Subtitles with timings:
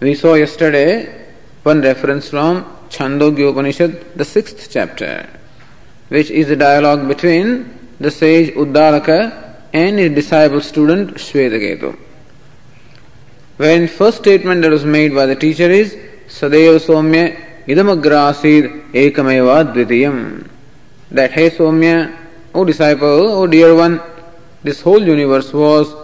[0.00, 1.26] We saw yesterday
[1.62, 5.28] one reference from Chandogya Upanishad, the sixth chapter,
[6.08, 11.98] which is a dialogue between the sage Uddalaka and his disciple student Shvetaketu.
[13.58, 15.94] When first statement that was made by the teacher is
[16.28, 20.48] Sadeva Somya Idamagrasid Ekameva Dvitiyam
[21.10, 22.16] that hey Somya,
[22.54, 24.00] O disciple, O dear one,
[24.62, 25.94] this whole universe was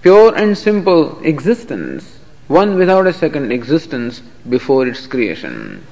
[0.00, 2.18] pure and simple existence
[2.52, 5.84] one without a second existence before its creation.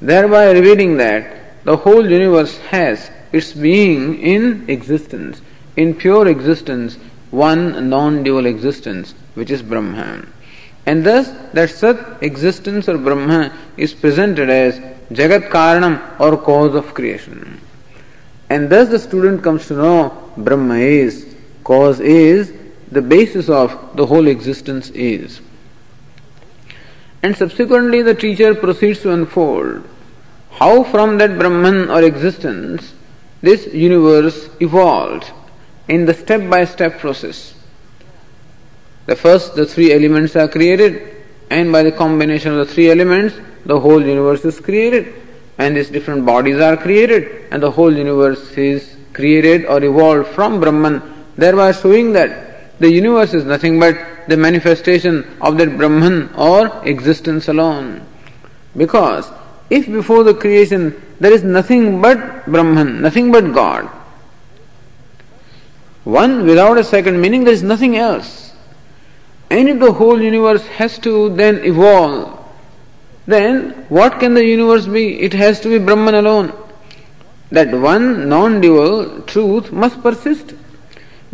[0.00, 5.42] Thereby revealing that the whole universe has its being in existence,
[5.76, 6.96] in pure existence,
[7.30, 10.32] one non dual existence, which is Brahman.
[10.86, 14.78] And thus, that Sat existence or Brahman is presented as
[15.10, 17.60] Jagat Karanam or cause of creation.
[18.48, 21.34] And thus, the student comes to know Brahma is,
[21.64, 22.54] cause is,
[22.90, 25.40] the basis of the whole existence is.
[27.22, 29.84] And subsequently, the teacher proceeds to unfold
[30.52, 32.92] how from that Brahman or existence
[33.42, 35.30] this universe evolved
[35.88, 37.54] in the step by step process.
[39.06, 43.34] The first, the three elements are created, and by the combination of the three elements,
[43.64, 45.14] the whole universe is created,
[45.56, 50.60] and these different bodies are created, and the whole universe is created or evolved from
[50.60, 51.02] Brahman,
[51.36, 52.47] thereby showing that
[52.78, 53.96] the universe is nothing but
[54.28, 58.06] the manifestation of that Brahman or existence alone.
[58.76, 59.30] Because
[59.70, 63.86] if before the creation there is nothing but Brahman, nothing but God,
[66.04, 68.54] one without a second, meaning there is nothing else.
[69.50, 72.38] And if the whole universe has to then evolve,
[73.26, 75.20] then what can the universe be?
[75.20, 76.52] It has to be Brahman alone.
[77.50, 80.54] That one non dual truth must persist.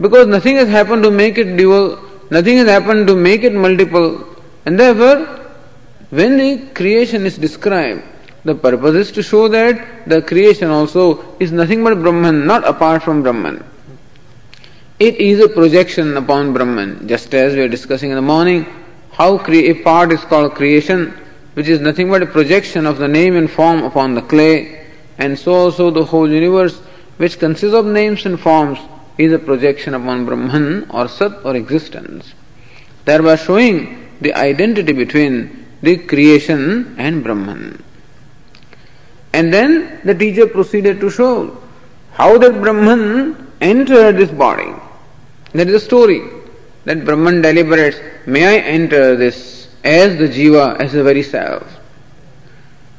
[0.01, 1.99] Because nothing has happened to make it dual,
[2.31, 4.25] Nothing has happened to make it multiple.
[4.67, 5.27] And therefore,
[6.11, 8.03] when the creation is described,
[8.45, 13.03] the purpose is to show that the creation also is nothing but Brahman, not apart
[13.03, 13.65] from Brahman.
[14.99, 18.67] It is a projection upon Brahman, just as we are discussing in the morning
[19.13, 21.11] how a part is called creation,
[21.55, 24.87] which is nothing but a projection of the name and form upon the clay,
[25.19, 26.79] and so also the whole universe,
[27.19, 28.79] which consists of names and forms,
[29.19, 32.35] is a projection upon Brahman or Sat or existence,
[33.05, 37.83] thereby showing the identity between the creation and Brahman.
[39.33, 41.61] And then the teacher proceeded to show
[42.13, 44.73] how that Brahman entered this body.
[45.53, 46.23] That is a story.
[46.85, 51.81] That Brahman deliberates, may I enter this as the jiva, as the very self.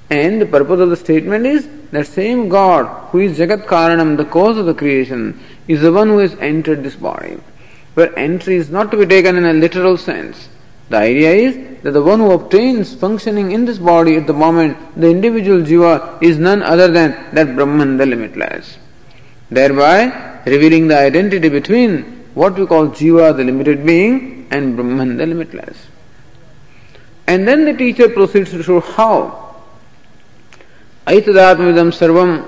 [0.09, 4.25] And the purpose of the statement is that same God who is Jagat Karanam, the
[4.25, 7.37] cause of the creation, is the one who has entered this body.
[7.95, 10.49] Where entry is not to be taken in a literal sense.
[10.89, 14.77] The idea is that the one who obtains functioning in this body at the moment,
[14.95, 18.77] the individual jiva, is none other than that Brahman, the limitless.
[19.49, 22.03] Thereby revealing the identity between
[22.35, 25.87] what we call jiva, the limited being, and Brahman, the limitless.
[27.27, 29.55] And then the teacher proceeds to show how.
[31.07, 32.47] Aitadatmidam sarvam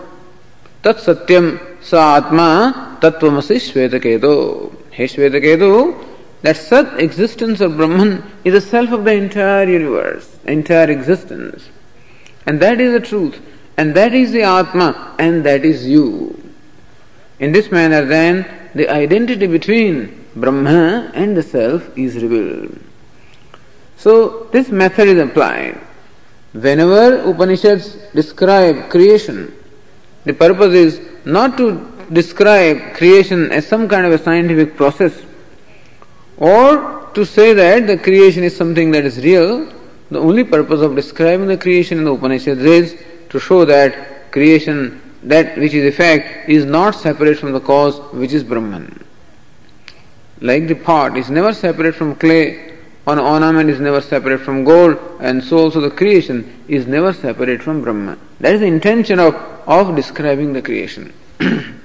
[0.84, 4.76] tat satyam sa atma Tatvamasi Shvetaketu.
[4.92, 6.06] Shvetaketu,
[6.42, 11.70] that such existence of Brahman is the self of the entire universe, entire existence.
[12.46, 13.40] And that is the truth,
[13.78, 16.42] and that is the Atma, and that is you.
[17.40, 22.80] In this manner, then, the identity between Brahman and the self is revealed.
[23.98, 25.80] So, this method is applied.
[26.54, 29.54] Whenever Upanishads describe creation,
[30.26, 35.22] the purpose is not to describe creation as some kind of a scientific process
[36.38, 39.72] or to say that the creation is something that is real.
[40.12, 45.02] The only purpose of describing the creation in the Upanishads is to show that creation,
[45.24, 49.04] that which is effect, is not separate from the cause which is Brahman.
[50.40, 52.78] Like the pot is never separate from clay,
[53.08, 57.64] an ornament is never separate from gold, and so also the creation is never separate
[57.64, 58.20] from Brahman.
[58.40, 59.34] That is the intention of,
[59.66, 61.14] of describing the creation.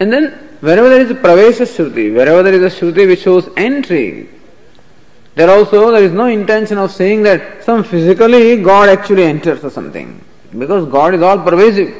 [0.00, 3.48] and then wherever there is a pravesha shruti, wherever there is a shruti which shows
[3.56, 4.28] entry,
[5.34, 9.70] there also there is no intention of saying that some physically God actually enters or
[9.70, 10.20] something.
[10.56, 11.92] Because God is all pervasive.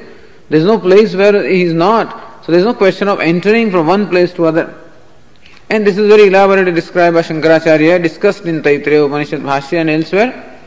[0.48, 2.44] There is no place where He is not.
[2.44, 4.72] So there is no question of entering from one place to other.
[5.70, 10.60] And this is very elaborately described by Shankaracharya, discussed in Taittiriya Upanishad Bhashya and elsewhere,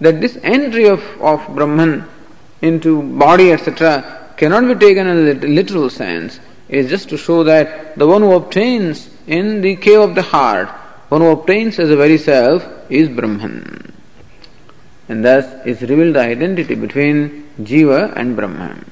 [0.00, 2.06] that this entry of, of Brahman
[2.62, 6.38] into body, etc., cannot be taken in a literal sense.
[6.68, 10.68] Is just to show that the one who obtains in the cave of the heart,
[11.08, 13.94] one who obtains as a very self, is Brahman.
[15.08, 18.84] And thus is revealed the identity between Jiva and Brahman.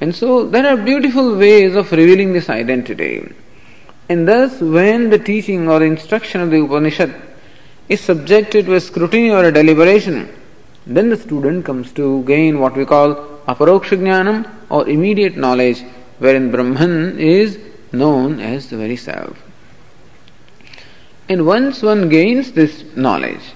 [0.00, 3.32] And so there are beautiful ways of revealing this identity.
[4.08, 7.14] And thus, when the teaching or instruction of the Upanishad
[7.88, 10.28] is subjected to a scrutiny or a deliberation,
[10.86, 13.14] then the student comes to gain what we call
[13.46, 15.82] aparoksha or immediate knowledge,
[16.18, 17.58] wherein Brahman is
[17.92, 19.36] known as the very self.
[21.28, 23.52] And once one gains this knowledge,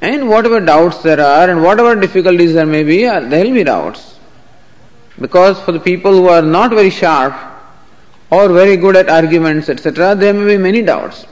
[0.00, 3.64] and whatever doubts there are, and whatever difficulties there may be, uh, there will be
[3.64, 4.18] doubts.
[5.20, 7.34] Because for the people who are not very sharp,
[8.30, 11.26] or very good at arguments, etc., there may be many doubts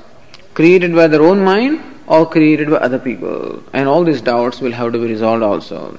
[0.55, 3.63] created by their own mind or created by other people.
[3.73, 5.97] And all these doubts will have to be resolved also.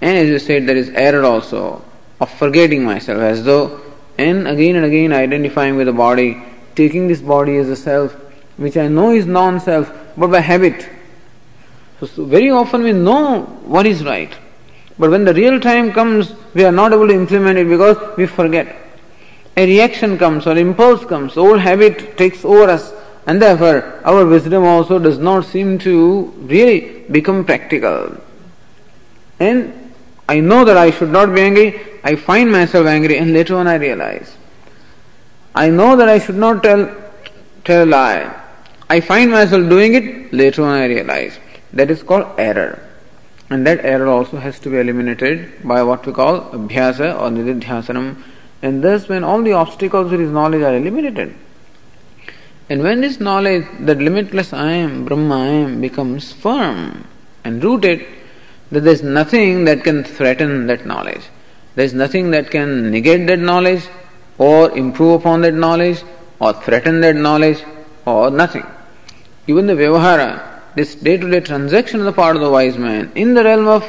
[0.00, 1.84] And as you said, there is error also
[2.22, 3.80] of forgetting myself, as though,
[4.16, 6.40] and again and again identifying with the body,
[6.76, 8.12] taking this body as a self,
[8.56, 10.88] which I know is non self, but by habit.
[11.98, 14.32] So, so very often we know what is right,
[15.00, 18.26] but when the real time comes, we are not able to implement it because we
[18.26, 18.76] forget
[19.56, 22.92] a reaction comes or impulse comes, old habit takes over us,
[23.26, 28.16] and therefore our wisdom also does not seem to really become practical.
[29.40, 29.92] And
[30.28, 33.66] I know that I should not be angry, I find myself angry, and later on
[33.66, 34.36] I realize.
[35.54, 36.90] I know that I should not tell
[37.64, 38.34] tell a lie.
[38.90, 41.38] I find myself doing it, later on I realize.
[41.72, 42.82] That is called error.
[43.48, 48.16] And that error also has to be eliminated by what we call abhyasa or nididhyasanam
[48.62, 51.34] and thus, when all the obstacles to his knowledge are eliminated,
[52.70, 57.04] and when this knowledge, that limitless I am, Brahma I am, becomes firm
[57.42, 58.06] and rooted,
[58.70, 61.24] that there is nothing that can threaten that knowledge.
[61.74, 63.84] There is nothing that can negate that knowledge,
[64.38, 66.02] or improve upon that knowledge,
[66.38, 67.62] or threaten that knowledge,
[68.04, 68.66] or nothing.
[69.46, 73.10] Even the Vyavahara, this day to day transaction on the part of the wise man
[73.14, 73.84] in the realm of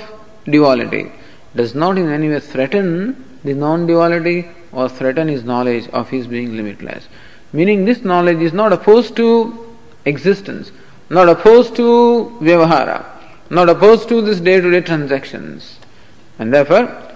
[0.45, 1.11] duality,
[1.55, 6.27] does not in any way threaten the non duality or threaten his knowledge of his
[6.27, 7.07] being limitless.
[7.51, 9.75] Meaning, this knowledge is not opposed to
[10.05, 10.71] existence,
[11.09, 13.05] not opposed to vyavahara,
[13.49, 15.77] not opposed to this day to day transactions.
[16.39, 17.12] And therefore,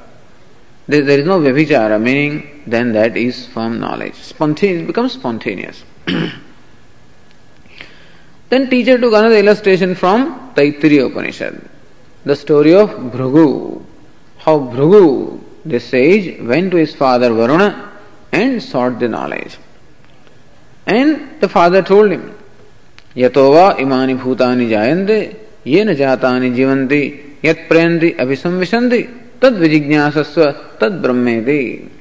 [0.88, 4.16] there, there is no vyabhichara, meaning then that is firm knowledge.
[4.16, 5.84] Spontaneous becomes spontaneous.
[8.50, 11.62] then teacher took another illustration from Taittiriya Upanishad,
[12.24, 13.84] the story of Bhrigu.
[14.40, 17.92] How Bhrigu the sage went to his father Varuna
[18.32, 19.58] and sought the knowledge.
[20.86, 22.34] And the father told him,
[23.16, 31.98] Yatova imani bhutani jayante, yena jatani jivanti, yat prayanti abhisamvishanti, tad vijijnasasva, tad brahmeti.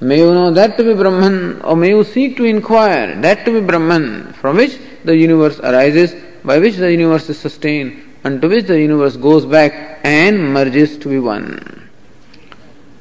[0.00, 3.50] May you know that to be Brahman, or may you seek to inquire that to
[3.50, 8.48] be Brahman, from which the universe arises, by which the universe is sustained, and to
[8.48, 11.88] which the universe goes back and merges to be one.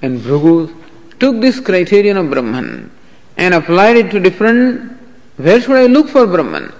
[0.01, 0.73] And Bhrigu
[1.19, 2.89] took this criterion of Brahman
[3.37, 4.97] and applied it to different.
[5.35, 6.73] Where should I look for Brahman?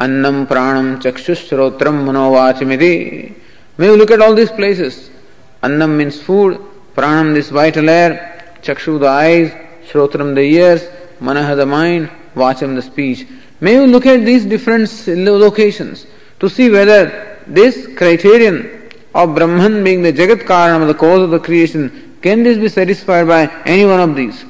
[0.00, 3.34] Annam, Pranam, Chakshushrotram, Manovachimiti.
[3.78, 5.10] May you look at all these places.
[5.64, 6.60] Annam means food,
[6.94, 8.12] Pranam this vital air,
[8.62, 9.50] Chakshu the eyes,
[9.88, 10.82] Shrotram the ears,
[11.20, 13.26] Manaha the mind, Vacham the speech.
[13.60, 16.06] May you look at these different locations
[16.40, 21.38] to see whether this criterion of Brahman being the Jagat Karanam, the cause of the
[21.38, 24.44] creation, can this be satisfied by any one of these?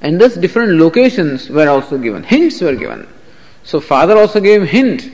[0.00, 3.06] And thus different locations were also given, hints were given.
[3.62, 5.08] So father also gave hint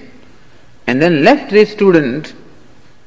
[0.86, 2.34] and then left the student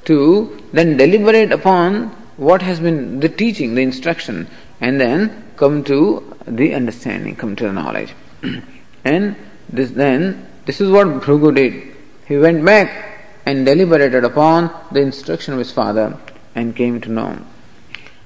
[0.05, 4.47] to then deliberate upon what has been the teaching, the instruction,
[4.79, 8.13] and then come to the understanding, come to the knowledge.
[9.05, 9.35] and
[9.69, 11.95] this then this is what Bhrigu did.
[12.27, 16.17] He went back and deliberated upon the instruction of his father
[16.55, 17.37] and came to know.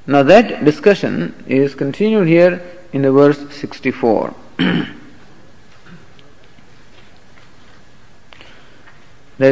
[0.07, 2.61] Now that discussion is continued here
[2.93, 4.33] in the verse 64.
[4.57, 4.85] there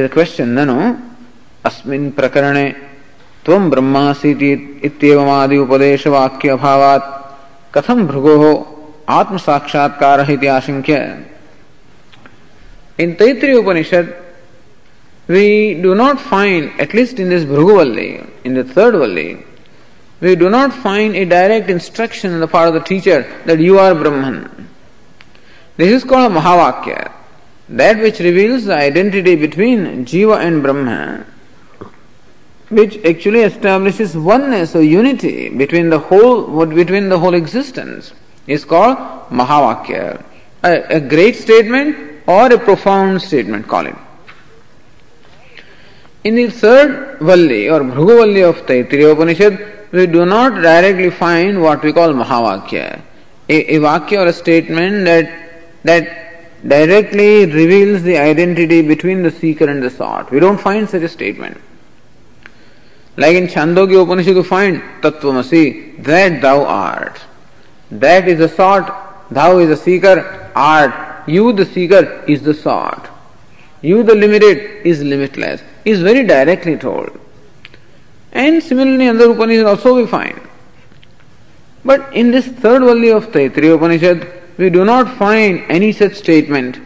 [0.04, 1.13] is a question, nanu
[1.66, 2.68] अस्मिन् प्रकरणे
[3.46, 4.52] त्वं ब्रह्मासीति
[4.88, 7.12] इत्येवमादि उपदेशवाक्य अभावात्
[7.76, 8.44] कथं भृगोः
[9.20, 11.00] आत्मसाक्षात्कारः इति आशङ्क्य
[13.00, 14.16] In Taittiriya Upanishad,
[15.28, 19.44] we do not find, at least in this Bhruguvalli, in the third Valli,
[20.20, 23.80] we do not find a direct instruction on the part of the teacher that you
[23.80, 24.70] are Brahman.
[25.76, 27.12] This is called Mahavakya,
[27.70, 31.26] that which reveals the identity between Jiva and Brahma,
[32.74, 38.14] which actually establishes oneness or unity between the whole between the whole existence,
[38.48, 38.98] is called
[39.30, 40.24] Mahavakya.
[40.64, 43.96] A, a great statement or a profound statement, call it.
[46.24, 51.84] In the third Valli or Bhruguvalli of Taittiriya Upanishad, we do not directly find what
[51.84, 53.02] we call Mahavakya,
[53.50, 55.30] a, a Vakya or a statement that,
[55.84, 60.32] that directly reveals the identity between the seeker and the sought.
[60.32, 61.60] We don't find such a statement.
[63.16, 67.20] Like in Chandogya Upanishad, you find Tattvamasi, that thou art.
[67.92, 73.10] That is the sought, thou is the seeker, art you, the seeker, is the sought.
[73.82, 75.62] You, the limited, is limitless.
[75.86, 77.20] Is very directly told.
[78.32, 80.40] And similarly, in the Upanishad also we find.
[81.86, 84.28] But in this third valli of Taittiriya Upanishad,
[84.58, 86.80] we do not find any such statement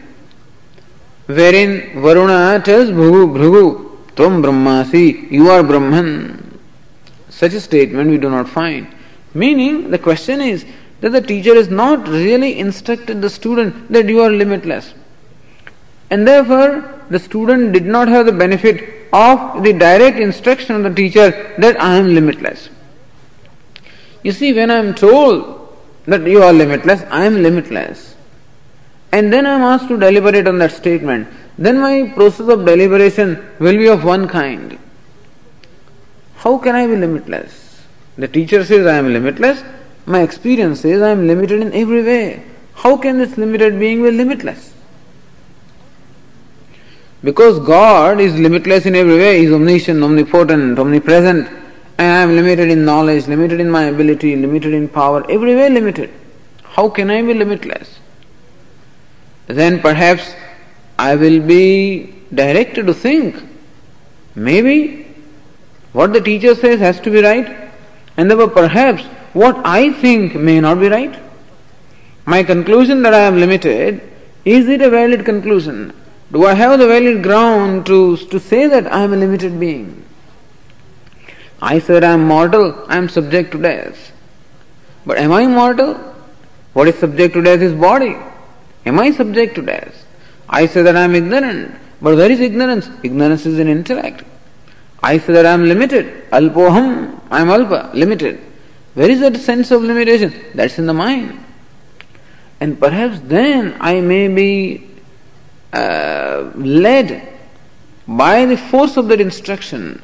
[1.26, 3.87] wherein Varuna tells Bhrugu, Bhrugu,
[4.18, 6.58] Tvam Brahmasi, you are Brahman.
[7.28, 8.88] Such a statement we do not find.
[9.32, 10.66] Meaning, the question is,
[11.00, 14.92] that the teacher is not really instructed the student that you are limitless.
[16.10, 20.92] And therefore, the student did not have the benefit of the direct instruction of the
[20.92, 22.70] teacher that I am limitless.
[24.24, 28.16] You see, when I am told that you are limitless, I am limitless.
[29.12, 31.28] And then I am asked to deliberate on that statement.
[31.58, 34.78] Then my process of deliberation will be of one kind.
[36.36, 37.82] How can I be limitless?
[38.16, 39.62] The teacher says I am limitless,
[40.06, 42.44] my experience says I am limited in every way.
[42.74, 44.72] How can this limited being be limitless?
[47.24, 51.48] Because God is limitless in every way, He is omniscient, omnipotent, omnipresent,
[51.98, 55.68] and I am limited in knowledge, limited in my ability, limited in power, every way
[55.68, 56.10] limited.
[56.62, 57.98] How can I be limitless?
[59.48, 60.32] Then perhaps
[60.98, 63.36] I will be directed to think
[64.34, 65.06] maybe
[65.92, 67.70] what the teacher says has to be right,
[68.16, 71.18] and therefore perhaps what I think may not be right.
[72.26, 74.02] My conclusion that I am limited,
[74.44, 75.94] is it a valid conclusion?
[76.32, 80.04] Do I have the valid ground to, to say that I am a limited being?
[81.62, 84.12] I said I am mortal, I am subject to death.
[85.06, 85.94] But am I mortal?
[86.74, 88.16] What is subject to death is body.
[88.84, 90.04] Am I subject to death?
[90.48, 91.74] I say that I am ignorant.
[92.00, 92.88] But where is ignorance?
[93.02, 94.24] Ignorance is an intellect.
[95.02, 96.30] I say that I am limited.
[96.30, 98.40] Alpoham, I am alpa, limited.
[98.94, 100.34] Where is that sense of limitation?
[100.54, 101.44] That's in the mind.
[102.60, 104.88] And perhaps then I may be
[105.72, 107.28] uh, led
[108.06, 110.02] by the force of that instruction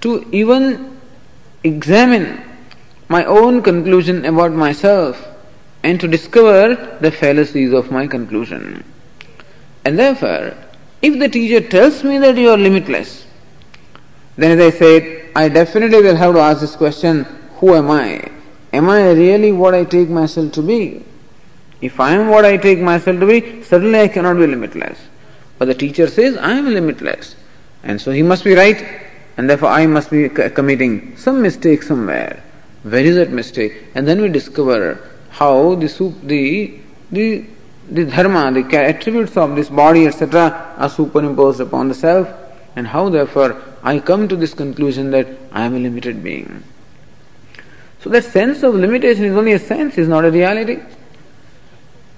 [0.00, 0.98] to even
[1.64, 2.42] examine
[3.08, 5.22] my own conclusion about myself
[5.82, 8.84] and to discover the fallacies of my conclusion.
[9.84, 10.54] And therefore,
[11.02, 13.26] if the teacher tells me that you are limitless,
[14.36, 17.24] then as I said, I definitely will have to ask this question
[17.58, 18.30] who am I?
[18.72, 21.04] Am I really what I take myself to be?
[21.80, 24.98] If I am what I take myself to be, certainly I cannot be limitless.
[25.58, 27.36] But the teacher says, I am limitless.
[27.82, 28.82] And so he must be right,
[29.36, 32.42] and therefore I must be committing some mistake somewhere.
[32.82, 33.84] Where is that mistake?
[33.94, 36.78] And then we discover how the, soup, the,
[37.10, 37.44] the,
[37.90, 42.28] the dharma, the attributes of this body, etc., are superimposed upon the self,
[42.76, 46.62] and how therefore I come to this conclusion that I am a limited being.
[48.00, 50.80] So that sense of limitation is only a sense, is not a reality.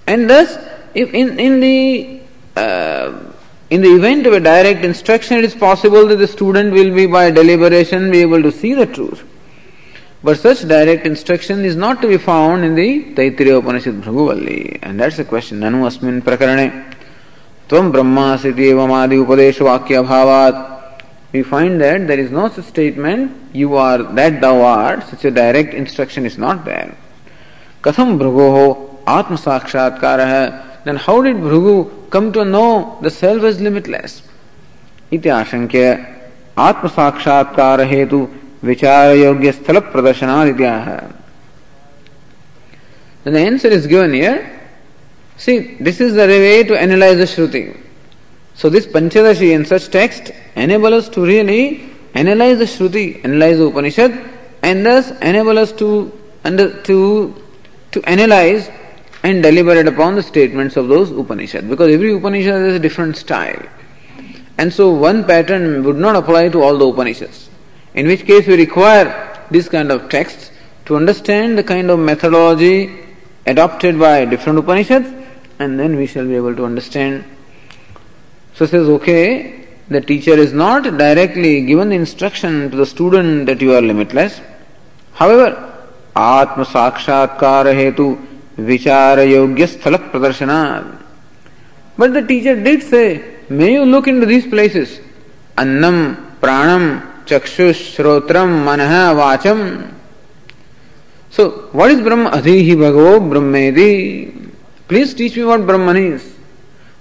[0.06, 0.58] And thus,
[0.94, 2.20] if in, in the
[2.56, 3.32] uh,
[3.70, 7.06] in the event of a direct instruction, it is possible that the student will be
[7.06, 9.24] by deliberation be able to see the truth.
[10.24, 14.78] But such direct instruction is not to be found in the Taittiriya Upanishad Bhraguvalli.
[14.80, 15.58] And that's the question.
[15.60, 16.94] Nanu asmin prakarane.
[17.68, 21.00] Tvam brahmasiti evamadi upadesha vakya bhavat.
[21.32, 25.30] We find that there is no such statement, you are that thou art, such a
[25.30, 26.94] direct instruction is not there.
[27.82, 30.84] Katham bhrugoho atma sakshatkara.
[30.84, 34.22] Then how did Bhrugu come to know the self is limitless?
[35.10, 41.16] Iti ashankya atma sakshatkara hetu Vicharayogyasthala pradashanadityaha.
[43.24, 44.60] Then the answer is given here.
[45.36, 47.78] See, this is the way to analyze the Shruti.
[48.54, 53.66] So this Panchadashi and such text enable us to really analyze the Shruti, analyze the
[53.66, 54.30] Upanishad,
[54.62, 56.12] and thus enable us to
[56.44, 57.34] under, to
[57.92, 58.68] to analyze
[59.22, 61.68] and deliberate upon the statements of those Upanishad.
[61.68, 63.62] Because every Upanishad has a different style.
[64.58, 67.48] And so one pattern would not apply to all the Upanishads
[67.94, 70.50] in which case we require this kind of texts
[70.86, 72.98] to understand the kind of methodology
[73.46, 75.08] adopted by different Upanishads
[75.58, 77.24] and then we shall be able to understand.
[78.54, 83.60] So says, okay, the teacher is not directly given the instruction to the student that
[83.60, 84.40] you are limitless.
[85.12, 85.68] However,
[86.16, 90.98] Atma Sakshatkar Hetu Vichara Yogya Sthala Pradarshana.
[91.96, 95.00] But the teacher did say, may you look into these places.
[95.56, 98.80] Annam, Pranam, चक्षुश्रोत्रम मन
[99.16, 99.60] वाचम
[101.32, 103.90] so what is ब्रह्म अधि ही भगवो ब्रह्मेदि
[104.88, 106.18] please teach me what Brahma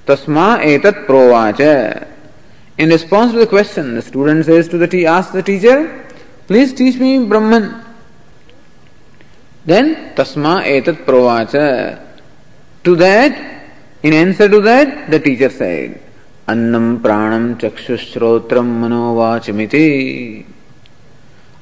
[0.07, 5.43] तस्मा एत प्रोवाच in response to the question the student says to the ask the
[5.45, 5.84] teacher
[6.47, 7.69] please teach me Brahman
[9.67, 11.51] then तस्मा एत प्रोवाच
[12.86, 15.99] to that in answer to that the teacher said
[16.49, 19.88] अन्नम प्राणम चक्षुश्रोत्र मनोवाचमिति।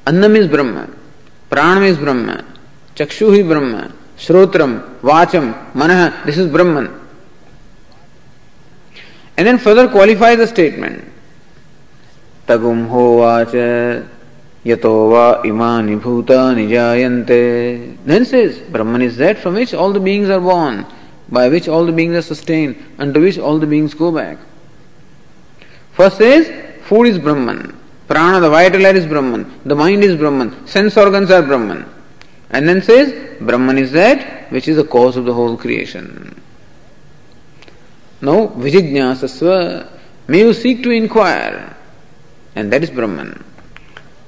[0.08, 0.86] अन्नम is Brahma,
[1.50, 2.36] प्राणम is ब्रह्म,
[2.98, 3.82] चक्षु ही ब्रह्म,
[4.20, 4.72] श्रोत्रम,
[5.04, 5.90] वाचम, मन
[6.26, 6.88] this is Brahma
[9.38, 11.04] and then further qualify the statement
[12.48, 13.56] तगुम हो वाच
[14.68, 17.44] यतो वा इमानि भूतानि जायन्ते।
[18.08, 20.84] Then says Brahman is that from which all the beings are born
[21.34, 24.38] by which all the beings are sustained and to which all the beings go back
[26.00, 26.48] First says
[26.88, 31.30] food is Brahman, prana, the vital air is Brahman, the mind is Brahman, sense organs
[31.30, 31.86] are Brahman.
[32.52, 36.42] And then says Brahman is that which is the cause of the whole creation.
[38.22, 39.90] Now, Vijijnasasva,
[40.30, 41.76] may you seek to inquire,
[42.56, 43.44] and that is Brahman.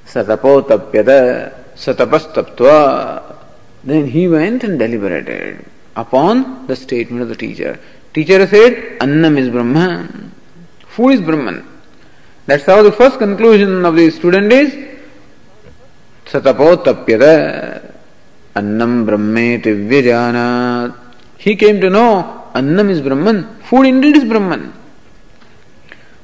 [0.04, 3.34] Satapo tapyada, satapastaptva.
[3.82, 5.64] Then he went and deliberated
[5.96, 7.80] upon the statement of the teacher.
[8.12, 10.31] Teacher said, Annam is Brahman.
[10.94, 11.66] Food is Brahman.
[12.46, 14.76] That's how the first conclusion of the student is
[16.26, 17.94] Satapotapyada
[18.54, 20.94] annam brahmeti vyajanat.
[21.38, 23.60] He came to know annam is Brahman.
[23.62, 24.72] Food indeed is Brahman.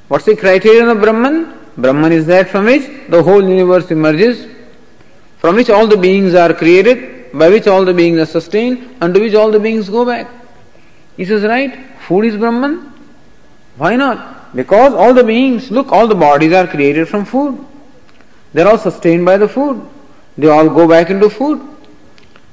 [0.07, 1.53] What's the criterion of Brahman?
[1.75, 4.47] Brahman is that from which the whole universe emerges,
[5.39, 9.15] from which all the beings are created, by which all the beings are sustained, and
[9.15, 10.27] to which all the beings go back.
[11.17, 12.93] He says, right, food is Brahman.
[13.77, 14.38] Why not?
[14.55, 17.65] Because all the beings, look, all the bodies are created from food.
[18.53, 19.87] They are all sustained by the food.
[20.37, 21.61] They all go back into food.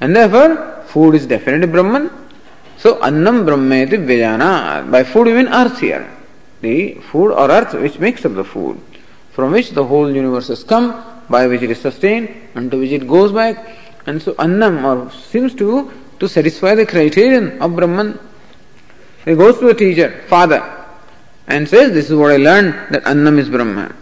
[0.00, 2.10] And therefore, food is definitely Brahman.
[2.76, 4.90] So, Annam Brahmeti Vyajana.
[4.90, 6.10] By food, we mean earth here.
[6.60, 8.78] The food or earth which makes up the food,
[9.32, 12.90] from which the whole universe has come, by which it is sustained, and to which
[12.90, 13.78] it goes back.
[14.06, 18.18] And so, Annam or seems to, to satisfy the criterion of Brahman.
[19.24, 20.75] He goes to the teacher, father,
[21.46, 23.94] and says, This is what I learned that Annam is Brahma.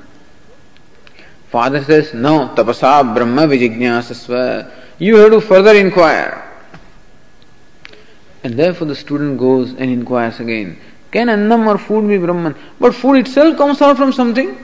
[1.50, 4.70] Father says, No, tapasa Brahma vijijnasasva.
[4.98, 6.40] You have to further inquire.
[8.42, 10.78] And therefore the student goes and inquires again.
[11.10, 12.54] Can Annam or food be Brahman?
[12.80, 14.56] But food itself comes out from something.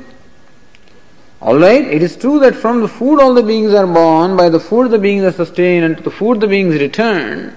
[1.41, 4.61] Alright, it is true that from the food all the beings are born, by the
[4.61, 7.57] food the beings are sustained, and to the food the beings return.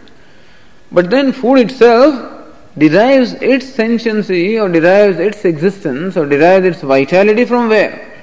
[0.90, 2.43] But then food itself
[2.78, 8.22] derives its sentiency or derives its existence or derives its vitality from where?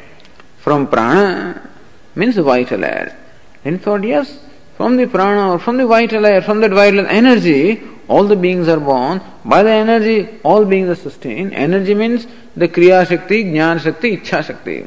[0.59, 1.69] From prana,
[2.15, 3.17] means vital air.
[3.65, 4.39] Then thought, yes,
[4.77, 8.67] from the prana or from the vital air, from that vital energy, all the beings
[8.69, 9.21] are born.
[9.45, 11.55] By the energy, all beings are sustained.
[11.55, 14.87] Energy means the Kriya Shakti, Jnana Shakti, Ichha Shakti.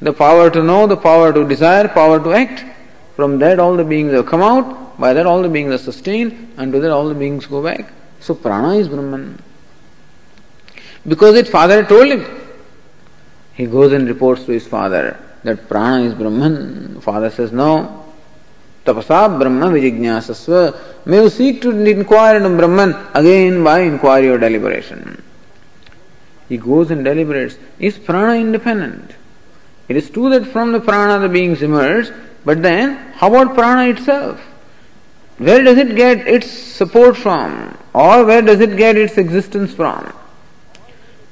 [0.00, 2.64] The power to know, the power to desire, power to act.
[3.16, 4.98] From that all the beings have come out.
[5.00, 6.52] By that all the beings are sustained.
[6.56, 7.90] And to that all the beings go back.
[8.20, 9.40] So prana is Brahman.
[11.06, 12.26] Because his father told him.
[13.54, 17.00] He goes and reports to his father that prana is Brahman.
[17.00, 18.04] Father says, No.
[18.84, 21.06] Tapasa Brahma Vijijnasasva.
[21.06, 25.22] May you seek to inquire into Brahman again by inquiry or deliberation.
[26.48, 27.58] He goes and deliberates.
[27.78, 29.14] Is prana independent?
[29.88, 32.10] It is true that from the prana the beings emerge,
[32.44, 34.40] but then how about prana itself?
[35.38, 37.78] Where does it get its support from?
[37.94, 40.12] Or where does it get its existence from?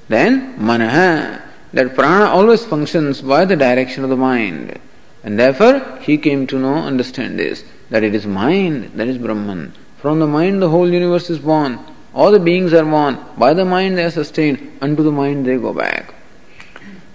[0.09, 1.42] Then, manaha,
[1.73, 4.79] that prana always functions by the direction of the mind.
[5.25, 9.73] And therefore, he came to know, understand this, that it is mind that is Brahman.
[9.99, 11.81] From the mind the whole universe is born.
[12.14, 13.19] All the beings are born.
[13.37, 14.79] By the mind they are sustained.
[14.81, 16.14] Unto the mind they go back.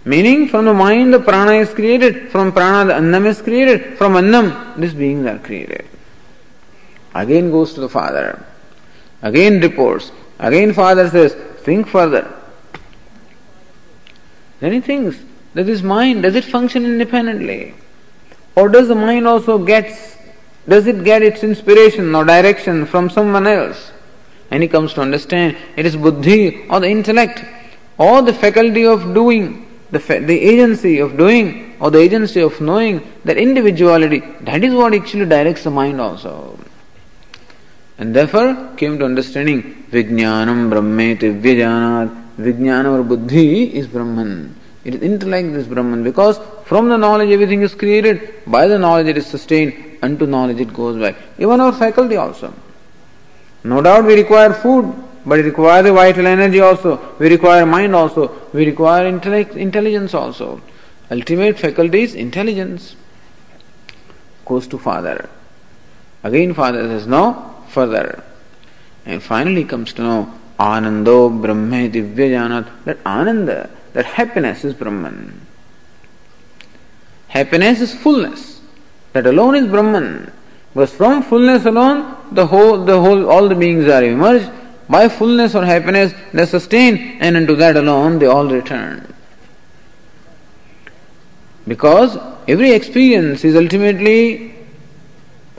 [0.04, 2.32] Meaning, from the mind the prana is created.
[2.32, 3.97] From prana the annam is created.
[3.97, 5.86] From annam these beings are created.
[7.13, 8.45] Again goes to the father.
[9.21, 10.12] Again reports.
[10.39, 12.34] Again father says, think further.
[14.60, 15.17] Then he thinks
[15.54, 17.74] that this mind, does it function independently?
[18.56, 20.17] Or does the mind also gets,
[20.67, 23.91] does it get its inspiration or direction from someone else?
[24.50, 27.43] And he comes to understand it is buddhi or the intellect
[27.97, 32.60] or the faculty of doing, the, fa- the agency of doing or the agency of
[32.62, 36.50] knowing, that individuality, that is what actually directs the mind also.
[38.01, 42.17] And therefore came to understanding Vijnanam Brahmeti Vyajanat.
[42.39, 44.55] Vijnana or Buddhi is Brahman.
[44.83, 49.07] It is intellect is Brahman because from the knowledge everything is created, by the knowledge
[49.07, 51.15] it is sustained, unto knowledge it goes back.
[51.37, 52.51] Even our faculty also.
[53.63, 54.91] No doubt we require food,
[55.23, 57.15] but it requires the vital energy also.
[57.19, 58.31] We require mind also.
[58.53, 60.61] We require intellect, intelligence also.
[61.11, 62.95] Ultimate faculty is intelligence.
[64.45, 65.29] Goes to Father.
[66.23, 68.23] Again Father says, no, further.
[69.05, 75.41] And finally comes to know Anando Brahmeti Vyajanat, that Ananda, that happiness is Brahman.
[77.29, 78.62] Happiness is fullness.
[79.13, 80.31] That alone is Brahman.
[80.73, 84.49] Because from fullness alone, the whole, the whole, all the beings are emerged.
[84.89, 89.13] By fullness or happiness, they sustain, and unto that alone they all return.
[91.67, 94.50] Because every experience is ultimately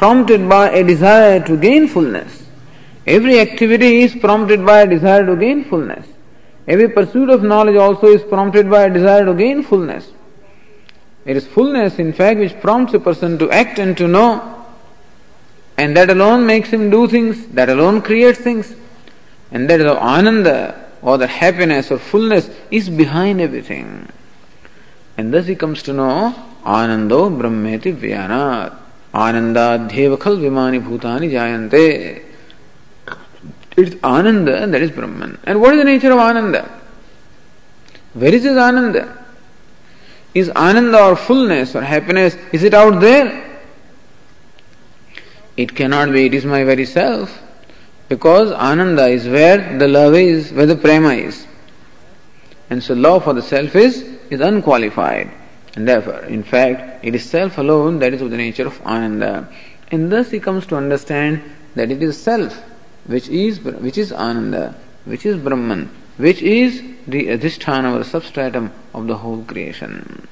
[0.02, 2.42] prompted by a desire to gain fullness.
[3.06, 6.04] Every activity is prompted by a desire to gain fullness.
[6.66, 10.10] Every pursuit of knowledge also is prompted by a desire to gain fullness.
[11.24, 14.64] It is fullness, in fact, which prompts a person to act and to know.
[15.76, 18.74] And that alone makes him do things, that alone creates things.
[19.52, 24.08] And that is how ananda, or the happiness or fullness, is behind everything.
[25.16, 26.34] And thus he comes to know
[26.64, 28.81] anando brahmeti vyanat.
[29.12, 32.22] Anandaadhyeva khal vimani bhutani jayante.
[33.76, 35.38] It's Ananda that is Brahman.
[35.44, 36.68] And what is the nature of Ananda?
[38.14, 39.24] Where is this Ananda?
[40.34, 43.60] Is Ananda or fullness or happiness, is it out there?
[45.56, 47.42] It cannot be, it is my very self.
[48.08, 51.46] Because Ananda is where the love is, where the prema is.
[52.70, 55.30] And so love for the self is, is unqualified.
[55.74, 59.48] And therefore, in fact, it is self alone that is of the nature of Ananda.
[59.90, 61.42] And thus he comes to understand
[61.74, 62.62] that it is self
[63.06, 69.06] which is which is Ananda, which is Brahman, which is the adhisthana or substratum of
[69.06, 70.28] the whole creation.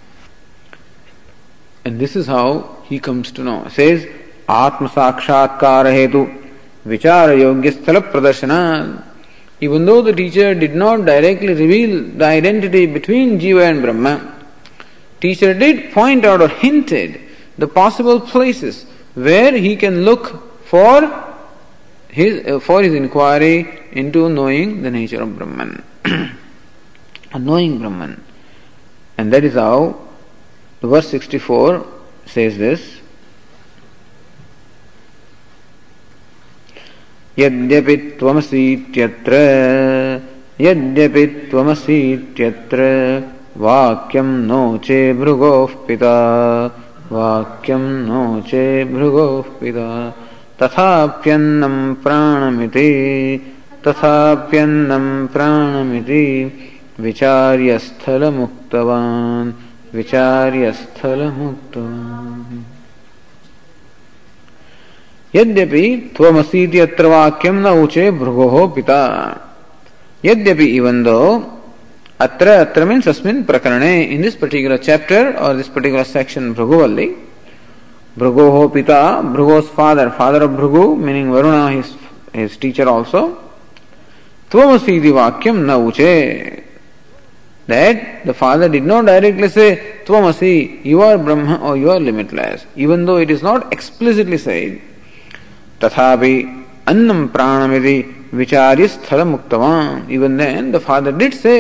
[1.85, 3.65] And this is how he comes to know.
[3.65, 4.07] It says,
[4.49, 6.53] Atma Sakshatkara Hetu
[6.87, 9.05] Vichara Yogya Sthala Pradarshana.
[9.63, 14.40] Even though the teacher did not directly reveal the identity between Jiva and Brahma,
[15.22, 17.20] teacher did point out or hinted
[17.58, 21.24] the possible places where he can look for
[22.10, 25.84] his uh, for his inquiry into knowing the nature of Brahman,
[27.38, 28.24] knowing Brahman,
[29.18, 30.00] and that is how
[30.82, 31.86] the verse sixty four
[32.26, 33.02] says this.
[37.38, 39.34] यद्यपि त्वमसीत्यत्र
[40.62, 42.80] यद्यपि त्वमसीत्यत्र
[43.57, 46.67] वाक्यं no चे भृगोः पिता।
[47.13, 50.11] वाक्यं no चे भृगोः पिता।
[50.63, 52.91] तथाप्यन्नं प्राणमिति।
[53.87, 56.53] तथाप्यन्नं प्राणमिति।
[57.01, 59.53] विचार्य स्थलमुक्तवान्
[59.95, 62.63] विचार्य स्थलमुक्तवान्
[65.37, 69.37] यद्यपि त्वमसीति अत्र वाक्यं न उचे भृगोः पिता।
[70.25, 71.05] यद्यपि even
[72.20, 77.08] दो अत्र अत्र मीन्स अस्मिन् प्रकरणे इन दिस पर्टिकुलर चैप्टर और दिस पर्टिकुलर सेक्शन भृगुवल्ली
[78.20, 79.00] भृगोः पिता
[79.36, 81.96] भृगो's father father of Bhrigu meaning varuna his
[82.34, 83.24] his teacher also
[84.52, 86.14] त्वमसीति वाक्यं न उचे
[87.68, 92.66] that the father did not directly say Tvamasi, you are Brahma or you are limitless,
[92.76, 94.82] even though it is not explicitly said.
[95.82, 96.36] तथापि
[96.88, 97.98] अन्नम प्राणमिति
[98.34, 101.60] विचार्य स्थल मुक्तवान even then the father did say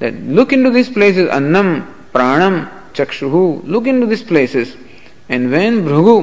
[0.00, 1.68] that look into these places annam
[2.12, 2.54] pranam
[2.92, 4.76] chakshuhu look into these places.
[5.28, 6.18] And when bhrugu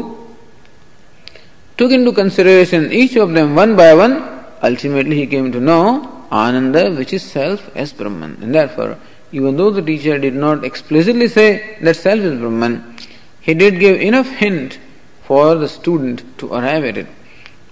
[1.77, 4.15] took into consideration each of them one by one
[4.61, 5.83] ultimately he came to know
[6.31, 8.37] ananda which is self as brahman.
[8.41, 8.97] And therefore
[9.31, 12.95] even though the teacher did not explicitly say that self is brahman
[13.39, 14.79] he did give enough hint
[15.23, 17.07] for the student to arrive at it.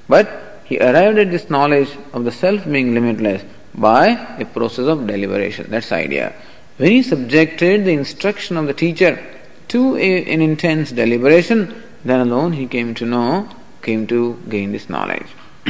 [0.07, 3.43] But he arrived at this knowledge of the self being limitless
[3.74, 5.66] by a process of deliberation.
[5.70, 6.34] That's the idea.
[6.76, 9.22] When he subjected the instruction of the teacher
[9.68, 13.48] to a, an intense deliberation, then alone he came to know,
[13.82, 15.26] came to gain this knowledge.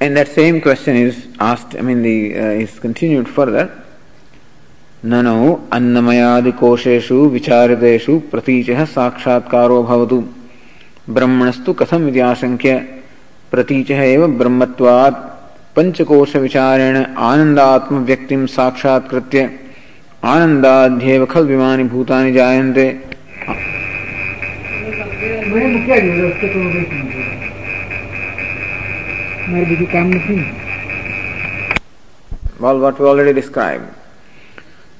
[0.00, 3.82] and that same question is asked, I mean, the uh, is continued further.
[5.04, 10.18] ननु अन्नमयादिकोशेषु विचारितेषु प्रतीचः साक्षात्कारो भवतु
[11.17, 12.75] ब्रह्मणस्तु कथम आशंक्य
[13.51, 15.17] प्रतीचः एव ब्रह्मत्वात्
[15.75, 16.97] पंचकोश विचारेण
[17.29, 19.47] आनंदात्म व्यक्तिं साक्षात्कृत्य
[20.33, 22.87] आनंदाध्येव खल विमानि भूतानि जायन्ते
[32.61, 33.85] Well, what we already described.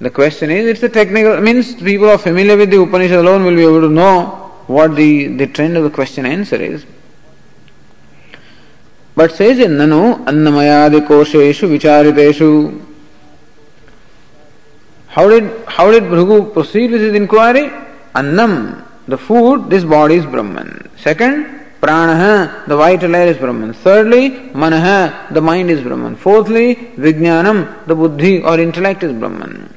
[0.02, 3.56] The question is, it's a technical, means people are familiar with the Upanishad alone will
[3.56, 4.41] be able to know
[4.72, 6.86] what the, the trend of the question answer is.
[9.16, 12.86] But says in Nanu, Annamayadi Kosheshu Vichariteshu.
[15.08, 17.70] How did, how did Bhrigu proceed with his inquiry?
[18.16, 20.90] Annam, the food, this body is Brahman.
[20.98, 21.46] Second,
[21.82, 23.74] Pranaha, the vital air is Brahman.
[23.74, 26.16] Thirdly, Manaha, the mind is Brahman.
[26.16, 29.74] Fourthly, Vijnanam, the buddhi or intellect is Brahman.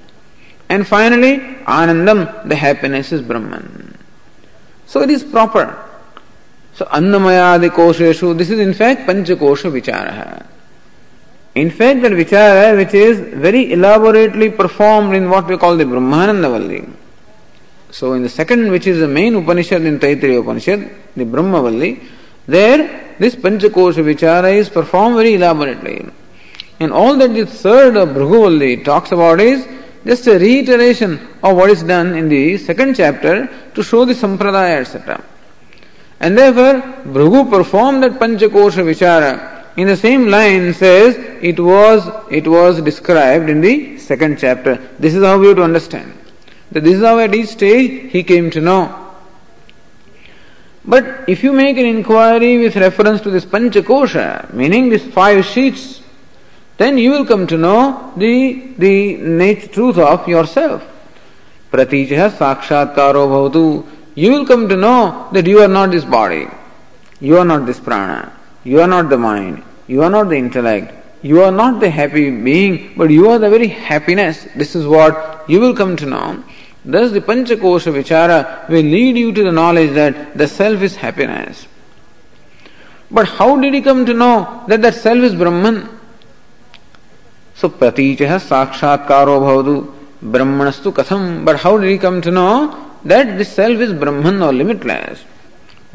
[0.69, 3.94] And finally, Anandam, the happiness is Brahman.
[4.87, 5.79] So it is proper.
[6.75, 10.47] So Annamayadi Kosheshu, this is in fact Panchakosha Vicharaha.
[11.55, 16.51] In fact, that Vichara which is very elaborately performed in what we call the Brahmananda
[16.51, 16.85] Valli.
[17.93, 22.01] So in the second, which is the main Upanishad in Taittiriya Upanishad, the Brahma Valli,
[22.49, 26.05] there this Panchakosha Vichara is performed very elaborately.
[26.81, 29.65] And all that the third of Bhrigu talks about is
[30.05, 34.81] just a reiteration of what is done in the second chapter to show the sampradaya,
[34.81, 35.23] etc.
[36.21, 42.47] And therefore, Bhrigu performed that Panchakosha Vichara in the same line says it was it
[42.47, 44.77] was described in the second chapter.
[44.99, 46.17] This is how we have to understand.
[46.71, 49.01] That this is how at each stage he came to know.
[50.85, 56.03] But if you make an inquiry with reference to this Panchakosha, meaning these five sheaths
[56.77, 60.83] then you will come to know the, the nature, truth of yourself.
[61.71, 63.87] Pratijah sakshatkaro bhavatu.
[64.15, 66.47] You will come to know that you are not this body.
[67.21, 68.33] You are not this prana.
[68.65, 69.63] You are not the mind.
[69.87, 70.93] You are not the intellect.
[71.23, 74.47] You are not the happy being, but you are the very happiness.
[74.55, 76.45] This is what you will come to know.
[76.85, 81.67] Thus, the Panchakosha Vichara will lead you to the knowledge that the self is happiness.
[83.11, 85.89] But how did he come to know that that self is Brahman?
[87.55, 89.75] सो सुप्रतीच साक्षात्कारो भवतु।
[90.35, 92.49] ब्रह्मणस्तु कथम but how did come to know
[93.13, 95.25] that this self is Brahman or limitless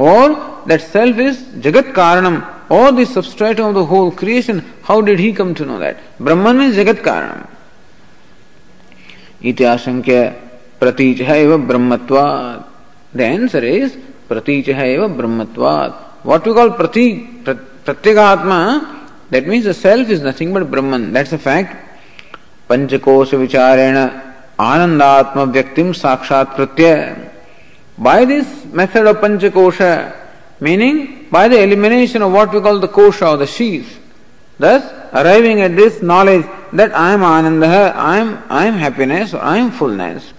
[0.08, 0.34] or
[0.68, 2.42] that self is जगत कारणम
[2.78, 6.56] or this substrate of the whole creation how did he come to know that Brahman
[6.56, 7.44] means जगत कारणम
[9.50, 10.24] इति आशंक्य
[10.80, 12.68] प्रतीच है एवं ब्रह्मत्वात्
[13.12, 15.94] The answer is pratīcaha eva brahmatvat.
[16.24, 18.99] What we call pratīk, prat, pratyekātma
[19.30, 21.14] That means the self is nothing but Brahman.
[21.14, 21.86] That's a fact.
[22.68, 27.32] Panchakosha vicharena anandatma vyaktim sakshat pratya.
[27.98, 30.16] By this method of Panchakosha,
[30.60, 34.00] meaning by the elimination of what we call the kosha or the sheath,
[34.58, 39.42] thus arriving at this knowledge that I am ananda, I am, I am happiness, or
[39.42, 40.34] I am fullness.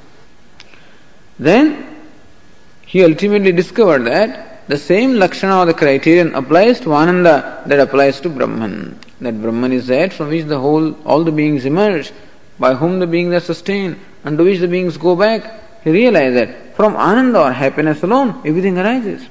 [1.39, 1.87] Then
[2.87, 8.21] he ultimately discovered that the same lakshana or the criterion applies to Ananda that applies
[8.21, 8.99] to Brahman.
[9.21, 12.13] That Brahman is that from which the whole all the beings emerge,
[12.59, 15.43] by whom the beings are sustained, and to which the beings go back.
[15.83, 19.27] He realized that from Ananda or happiness alone everything arises.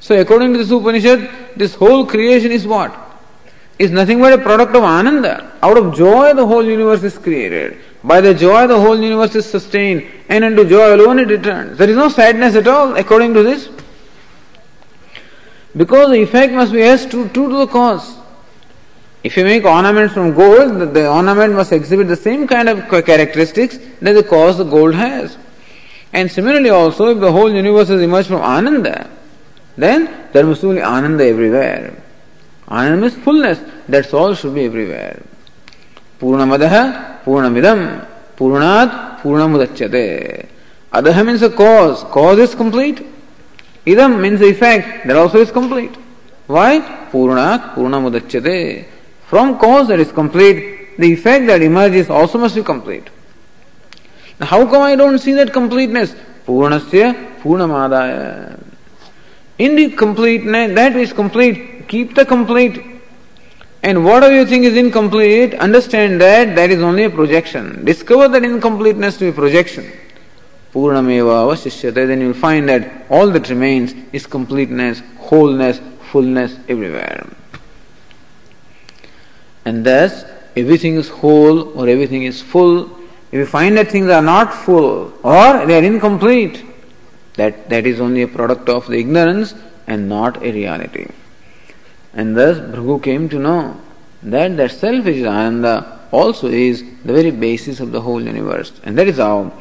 [0.00, 2.94] So according to this Upanishad, this whole creation is what?
[3.78, 5.52] Is nothing but a product of Ananda.
[5.62, 7.78] Out of joy the whole universe is created.
[8.04, 11.76] By the joy, the whole universe is sustained, and unto joy alone it returns.
[11.76, 13.68] There is no sadness at all, according to this.
[15.76, 18.16] Because the effect must be as true, true to the cause.
[19.22, 22.88] If you make ornaments from gold, the, the ornament must exhibit the same kind of
[23.04, 25.36] characteristics that the cause the gold has.
[26.12, 29.10] And similarly also, if the whole universe has emerged from Ananda,
[29.76, 32.02] then there must be Ananda everywhere.
[32.68, 33.60] Ananda is fullness.
[33.88, 35.22] That's all should be everywhere.
[36.18, 40.48] Purnamadaha, Purnamidam, Purnat, Purnamudachyate.
[40.92, 42.02] Adaha means a cause.
[42.04, 43.04] Cause is complete
[43.86, 45.06] idam means the effect.
[45.06, 45.96] That also is complete.
[46.46, 46.80] Why?
[47.10, 48.86] Purnat purnamudachyate
[49.26, 53.08] from cause that is complete the effect that emerges also must be complete.
[54.38, 56.14] Now how come i don't see that completeness?
[56.46, 58.62] Purnasya purnamadaya.
[59.58, 62.84] In the completeness that is complete keep the complete.
[63.82, 67.84] And whatever you think is incomplete, understand that that is only a projection.
[67.84, 69.92] Discover that incompleteness to be projection.
[70.76, 77.26] Purnameva avasishyate, then you will find that all that remains is completeness, wholeness, fullness everywhere.
[79.64, 82.90] And thus, everything is whole or everything is full.
[83.32, 86.62] If you find that things are not full or they are incomplete,
[87.36, 89.54] that, that is only a product of the ignorance
[89.86, 91.06] and not a reality.
[92.12, 93.80] And thus Bhrigu came to know
[94.22, 98.72] that that self is Ananda also is the very basis of the whole universe.
[98.84, 99.52] And that is how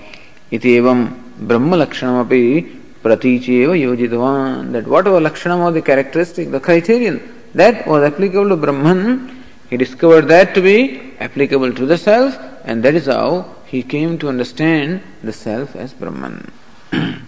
[0.50, 7.20] iti evam brahma lakshanamapi pratichi eva yojitavan that whatever lakshanam or the characteristic, the criterion
[7.54, 12.82] that was applicable to Brahman, he discovered that to be applicable to the self and
[12.82, 16.50] that is how he came to understand the self as Brahman.
[16.92, 17.22] and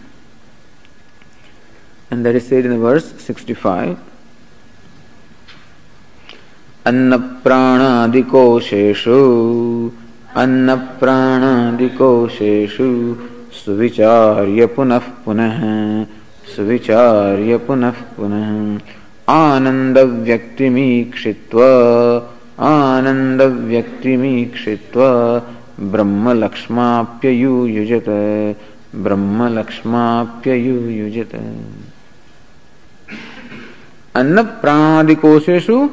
[2.27, 3.99] that is said in the verse 65.
[6.85, 9.19] अन्नप्राणादिकोशेषु
[10.38, 13.16] अन्नप्राणादिकोशेषु
[13.66, 15.60] सुविचार्य पुनः पुनः,
[16.56, 18.80] सुविचार्य पुनः पुनः।
[19.30, 25.42] आनन्दव्यक्तिमीक्षित्वा आनन्दव्यक्तिमीक्षित्वा
[25.80, 28.06] ब्रह्मलक्ष्माप्ययुयुजत
[28.96, 31.42] ब्रह्मलक्ष्माप्ययुयुजत।
[34.16, 35.90] अन्नप्राणादिकोशेषु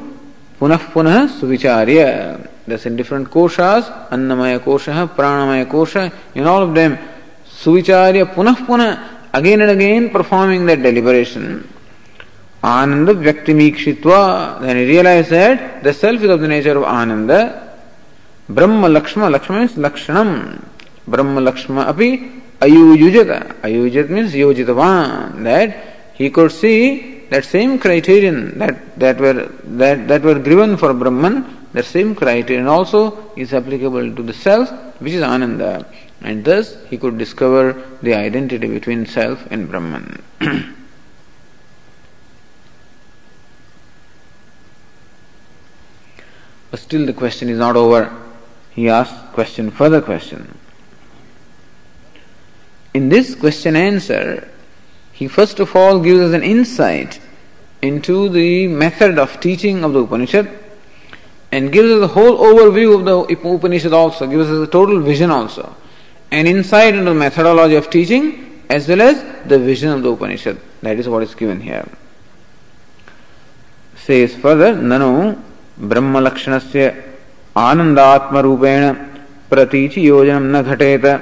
[0.59, 2.35] पुनः पुनः सुविचार्य।
[2.67, 6.97] Thus in different koshas, Annamaya kosha, Pranamaya kosha, in all of them,
[7.47, 11.67] Suvicharya punah punah, again and again performing that deliberation.
[12.63, 17.77] Ananda Vyaktimikshitva, then he realized that the self is of the nature of Ananda.
[18.49, 20.63] Brahma Lakshma, Lakshma means Lakshanam.
[21.07, 23.61] Brahma Lakshma api Ayujujata.
[23.61, 25.43] Ayujat means Yojitavan.
[25.43, 30.93] That he could see that same criterion that, that were that, that were given for
[30.93, 35.85] Brahman, that same criterion also is applicable to the self, which is Ananda.
[36.21, 40.23] And thus he could discover the identity between self and Brahman.
[46.71, 48.09] but still the question is not over.
[48.71, 50.57] He asked question further question.
[52.93, 54.47] In this question answer,
[55.11, 57.19] he first of all gives us an insight
[57.81, 60.64] into the method of teaching of the Upanishad
[61.55, 63.15] and gives us the whole overview of the
[63.49, 65.63] Upanishad also, gives us a total vision also,
[66.31, 68.25] an insight into the methodology of teaching
[68.69, 69.17] as well as
[69.51, 70.57] the vision of the Upanishad.
[70.81, 71.87] That is what is given here.
[74.05, 75.41] Says further, Nanu
[75.77, 76.87] Brahma Lakshanasya
[77.55, 78.89] Anandatma Rupena
[79.49, 81.13] Pratichi Yojanam Na Ghateta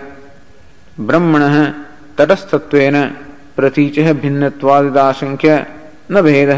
[0.97, 3.23] Brahmanah Tatastattvena
[3.57, 5.49] प्रतीच भिन्नवादिदाशंख्य
[6.11, 6.49] न भेद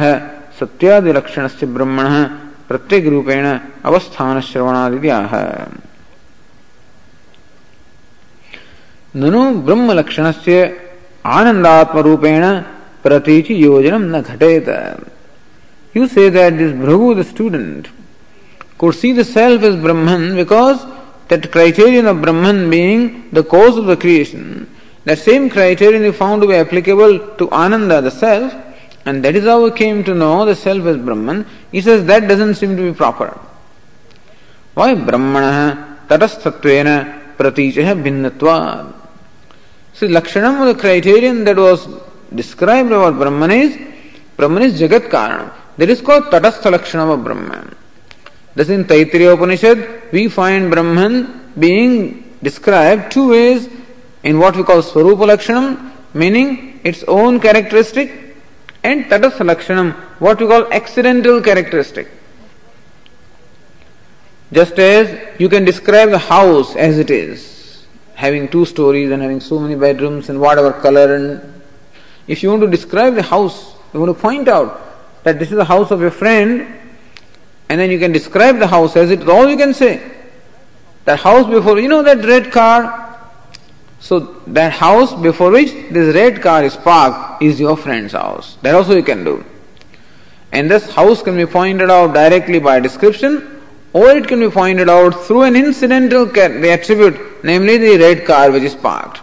[0.59, 2.07] सत्यादि लक्षण से ब्रह्मण
[2.67, 3.45] प्रत्येक रूपेण
[3.89, 5.19] अवस्थान श्रवणादिद्या
[9.21, 10.57] ननु ब्रह्म लक्षण से
[11.37, 12.43] आनंदात्म रूपेण
[13.03, 14.69] प्रतीच योजनम न घटेत
[15.95, 17.87] you say that this Bhrigu the student
[18.77, 20.81] could see the self as Brahman because
[21.29, 24.67] that criterion of Brahman being the cause of the creation
[25.05, 28.51] That same criterion is found to be applicable to Ananda, the self,
[29.05, 31.45] and that is how we came to know the self as Brahman.
[31.71, 33.39] He says that doesn't seem to be proper.
[34.73, 34.95] Why?
[34.95, 38.93] Brahmana tatasthatvena pratichah bhinnatvad.
[39.93, 41.87] So Lakshanam, the criterion that was
[42.33, 43.77] described about Brahman is
[44.35, 45.51] Brahman is Jagat Karanam.
[45.77, 47.75] That is called Tatastha Lakshanam of Brahman.
[48.55, 53.69] Thus in Taittiriya Upanishad, we find Brahman being described two ways
[54.23, 58.24] in what we call Swarupa Lakshanam, meaning its own characteristic,
[58.85, 62.07] and Tatastha Lakshanam, what we call accidental characteristic.
[64.51, 69.39] Just as you can describe the house as it is, having two stories and having
[69.39, 71.63] so many bedrooms and whatever color, and
[72.27, 75.57] if you want to describe the house, you want to point out that this is
[75.57, 76.67] the house of your friend,
[77.69, 79.99] and then you can describe the house as it is, all you can say.
[81.05, 83.04] That house before, you know that red car?
[83.99, 88.57] So that house before which this red car is parked is your friend's house.
[88.61, 89.43] That also you can do.
[90.51, 93.61] And this house can be pointed out directly by description
[93.93, 98.63] or it can be pointed out through an incidental attribute, namely the red car which
[98.63, 99.21] is parked.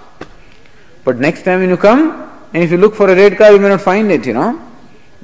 [1.05, 3.59] But next time when you come, and if you look for a red car, you
[3.59, 4.61] may not find it, you know,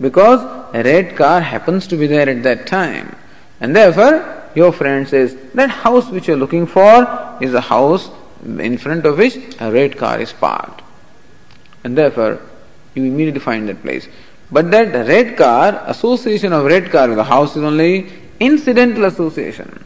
[0.01, 0.41] because
[0.75, 3.17] a red car happens to be there at that time.
[3.61, 8.11] And therefore, your friend says, that house which you are looking for is a house
[8.45, 10.83] in front of which a red car is parked.
[11.85, 12.41] And therefore,
[12.95, 14.09] you immediately find that place.
[14.51, 18.11] But that red car, association of red car with the house is only
[18.41, 19.85] incidental association.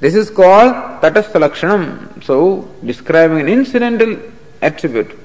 [0.00, 2.24] This is called tatastha lakshanam.
[2.24, 4.18] So, describing an incidental
[4.60, 5.18] attribute.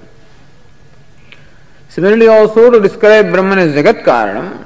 [1.89, 4.65] Similarly, also to describe Brahman as Jagat Karanam,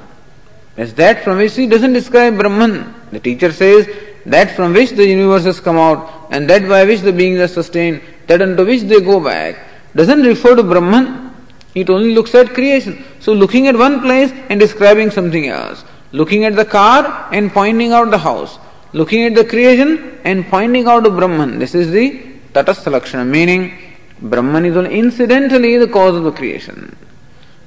[0.75, 2.93] as that from which he doesn't describe Brahman.
[3.11, 3.87] The teacher says
[4.25, 8.01] that from which the universes come out and that by which the beings are sustained,
[8.27, 9.59] that unto which they go back,
[9.95, 11.29] doesn't refer to Brahman.
[11.75, 13.05] It only looks at creation.
[13.19, 17.91] So, looking at one place and describing something else looking at the car and pointing
[17.91, 18.59] out the house,
[18.93, 21.59] looking at the creation and pointing out Brahman.
[21.59, 22.21] This is the
[22.53, 23.77] Tatastha Lakshana, meaning
[24.21, 26.95] Brahman is only incidentally the cause of the creation.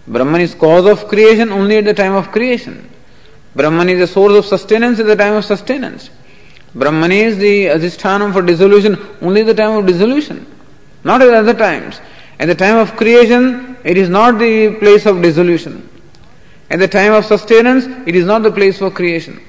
[0.07, 2.91] Brahman is cause of creation only at the time of creation.
[3.57, 6.11] Brahman is the source of sustenance at the time of sustenance.
[6.75, 10.45] Brahman is the adhisthanam for dissolution only the time of dissolution,
[11.05, 12.01] not at other times.
[12.41, 15.89] At the time of creation, it is not the place of dissolution.
[16.71, 19.41] At the time of sustenance, it is not the place for creation.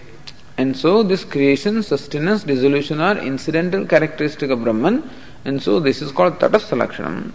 [0.58, 5.10] And so, this creation, sustenance, dissolution are incidental characteristic of Brahman,
[5.46, 7.32] and so this is called Tatastha Lakshanam.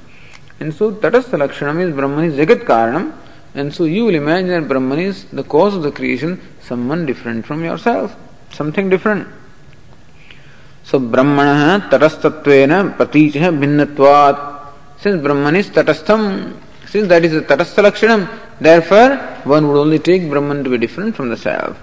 [0.60, 3.12] And so, Tatastha Lakshanam is Brahman is Jagat Karanam,
[3.54, 7.44] and so you will imagine that Brahman is the cause of the creation, someone different
[7.44, 8.14] from yourself,
[8.52, 9.26] something different.
[10.90, 14.72] So, Brahmana Tatastatvena Pratichah Bhinnatvat.
[14.98, 18.28] Since Brahman is Tatastham, since that is the Tatastha Lakshanam,
[18.60, 21.78] therefore one would only take Brahman to be different from the self.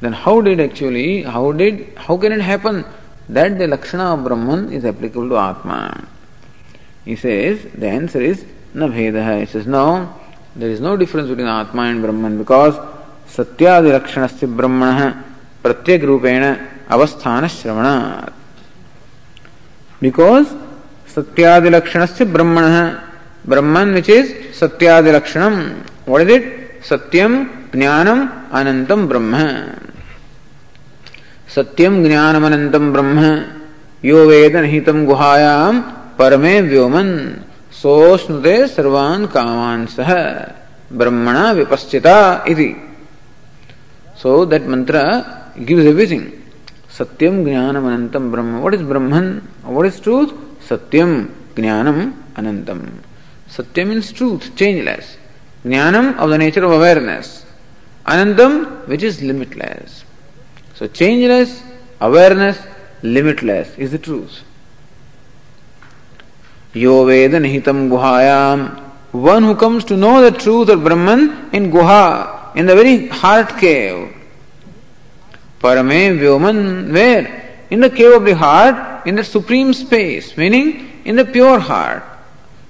[0.00, 2.86] Then how did actually, how did, how can it happen
[3.28, 6.08] that the Lakshana of Brahman is applicable to Atma?
[7.04, 9.40] He says, the answer is, na bhedaha.
[9.40, 10.18] He says, no,
[10.56, 12.78] there is no difference between Atma and Brahman because
[13.36, 15.10] लक्षण से ब्रह्मण
[15.62, 16.42] प्रत्येक रूपेण
[16.90, 17.86] अवस्थान श्रवण
[20.02, 20.46] because
[21.14, 22.64] सत्यादि लक्षण से ब्रह्मण।
[23.48, 24.30] ब्रह्मन which is
[24.60, 25.54] सत्यादि लक्षणम
[26.08, 26.44] वट इज़ इट
[26.84, 27.32] सत्यम
[27.74, 28.20] ज्ञानम
[28.52, 29.34] अनंतम ब्रह्म।
[31.54, 33.20] सत्यम ज्ञानम अनंतम ब्रह्म।
[34.04, 35.80] यो वेद नहीं तम गुहायाम
[36.18, 37.10] परमे व्योमन।
[37.72, 40.12] सो स्नुते सर्वान् कामान सह।
[40.92, 42.70] ब्रह्मणा विपश्चिता इति।
[44.22, 44.98] So that mantra
[45.58, 46.26] gives everything
[47.00, 48.60] Satyam Jnanam Anantam Brahma.
[48.60, 49.40] What is Brahman?
[49.62, 50.32] What is truth?
[50.68, 52.98] Satyam Jnanam Anantam.
[53.48, 55.16] Satya means truth, changeless.
[55.64, 57.46] Jnanam of the nature of awareness.
[58.06, 60.04] Anandam, which is limitless.
[60.74, 61.62] So changeless,
[62.02, 62.58] awareness,
[63.02, 64.42] limitless is the truth.
[66.74, 68.78] Yo Veda Nihitam Guhayam.
[69.12, 73.56] One who comes to know the truth of Brahman in Guha, in the very heart
[73.56, 74.19] cave.
[75.60, 77.64] Parame Vyoman, where?
[77.70, 82.02] In the cave of the heart, in the supreme space, meaning in the pure heart.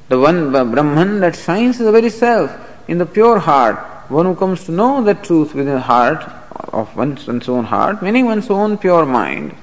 [0.09, 2.51] The one Brahman that shines is the very self
[2.89, 3.79] in the pure heart.
[4.11, 6.29] One who comes to know the truth within the heart
[6.73, 9.55] of one's, one's own heart, meaning one's own pure mind.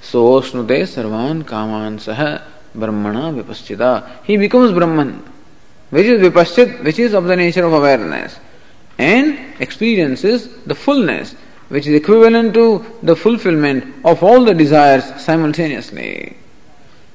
[0.00, 4.22] So snute sarvan kaman saha brahmana vipaschita.
[4.22, 5.24] He becomes Brahman,
[5.90, 8.38] which is vipaschit, which is of the nature of awareness,
[8.98, 11.34] and experiences the fullness,
[11.68, 16.36] which is equivalent to the fulfillment of all the desires simultaneously.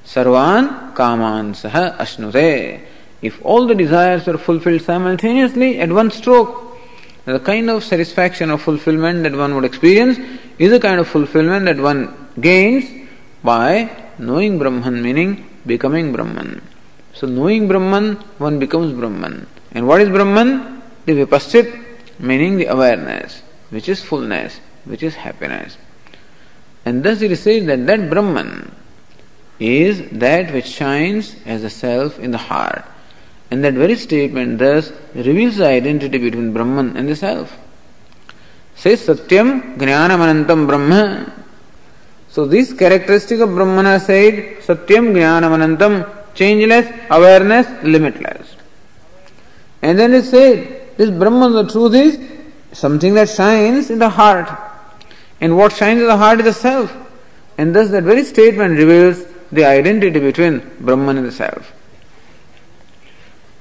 [0.05, 2.81] Sarvan kaman saha ashnute.
[3.21, 6.77] If all the desires are fulfilled simultaneously at one stroke,
[7.25, 10.17] the kind of satisfaction or fulfillment that one would experience
[10.57, 12.85] is the kind of fulfillment that one gains
[13.43, 16.61] by knowing Brahman, meaning becoming Brahman.
[17.13, 19.45] So knowing Brahman, one becomes Brahman.
[19.71, 20.80] And what is Brahman?
[21.05, 25.77] The Vipaschit, meaning the awareness, which is fullness, which is happiness.
[26.85, 28.71] And thus it is said that that Brahman
[29.59, 32.83] is that which shines as a self in the heart.
[33.51, 37.57] And that very statement thus reveals the identity between Brahman and the self.
[38.75, 41.31] Says Satyam Jnanamanantam Brahma.
[42.29, 48.55] So this characteristic of Brahman are said Satyam Jnanamanantam, changeless, awareness, limitless.
[49.81, 52.19] And then it said, this Brahman, the truth is
[52.71, 54.49] something that shines in the heart.
[55.39, 56.95] And what shines in the heart is the self.
[57.57, 61.73] And thus that very statement reveals the identity between Brahman and the self.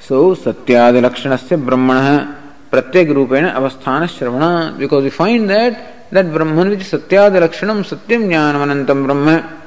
[0.00, 6.80] So Satyadi Lakshanasya Brahmana Pratyek Rupena Avasthana Shravana because we find that that Brahman which
[6.80, 9.62] is Satyadi Lakshanam Satyam Jnanamanantam Brahma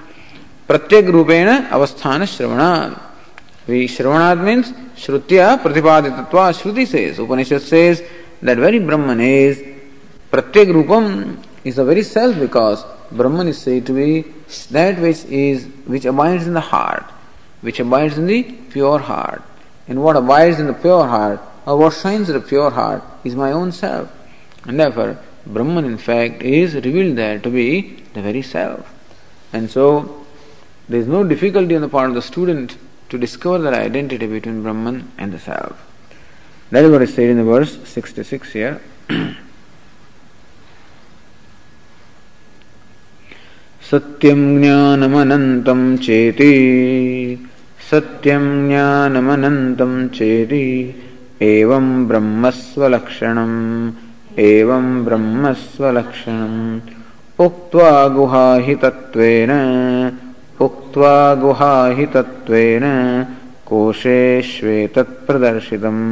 [0.68, 3.13] Pratyek Rupena Avasthana Shravana
[3.66, 8.04] we Shravanad means Shrutya Pratipaditatva Shruti says, Upanishad says
[8.42, 9.64] that very Brahman is
[10.30, 14.26] Pratyek is the very self because Brahman is said to be
[14.72, 17.06] that which is which abides in the heart,
[17.62, 19.42] which abides in the pure heart.
[19.88, 23.34] And what abides in the pure heart or what shines in the pure heart is
[23.34, 24.12] my own self.
[24.66, 28.94] And therefore Brahman in fact is revealed there to be the very self.
[29.54, 30.26] And so
[30.90, 32.78] there is no difficulty on the part of the student
[33.14, 35.78] to discover that identity between Brahman and the self.
[36.72, 38.82] That is what is said in the verse 66 here.
[43.90, 46.54] सत्यं ज्ञानमनन्तं चेति
[47.90, 50.66] सत्यं ज्ञानमनन्तं चेति
[51.52, 53.60] एवं ब्रह्मस्वलक्षणम्
[54.50, 56.60] एवं ब्रह्मस्वलक्षणम्
[57.46, 59.52] उक्त्वा गुहाहितत्वेन
[60.66, 62.86] उक्त्वा गुहाहितत्वेन
[63.70, 64.20] कोशे
[64.52, 66.04] श्वेतत्प्रदर्शितम्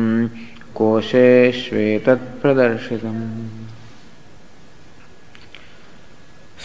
[0.77, 1.27] कोशे
[1.61, 3.21] श्वेतत्प्रदर्शितम्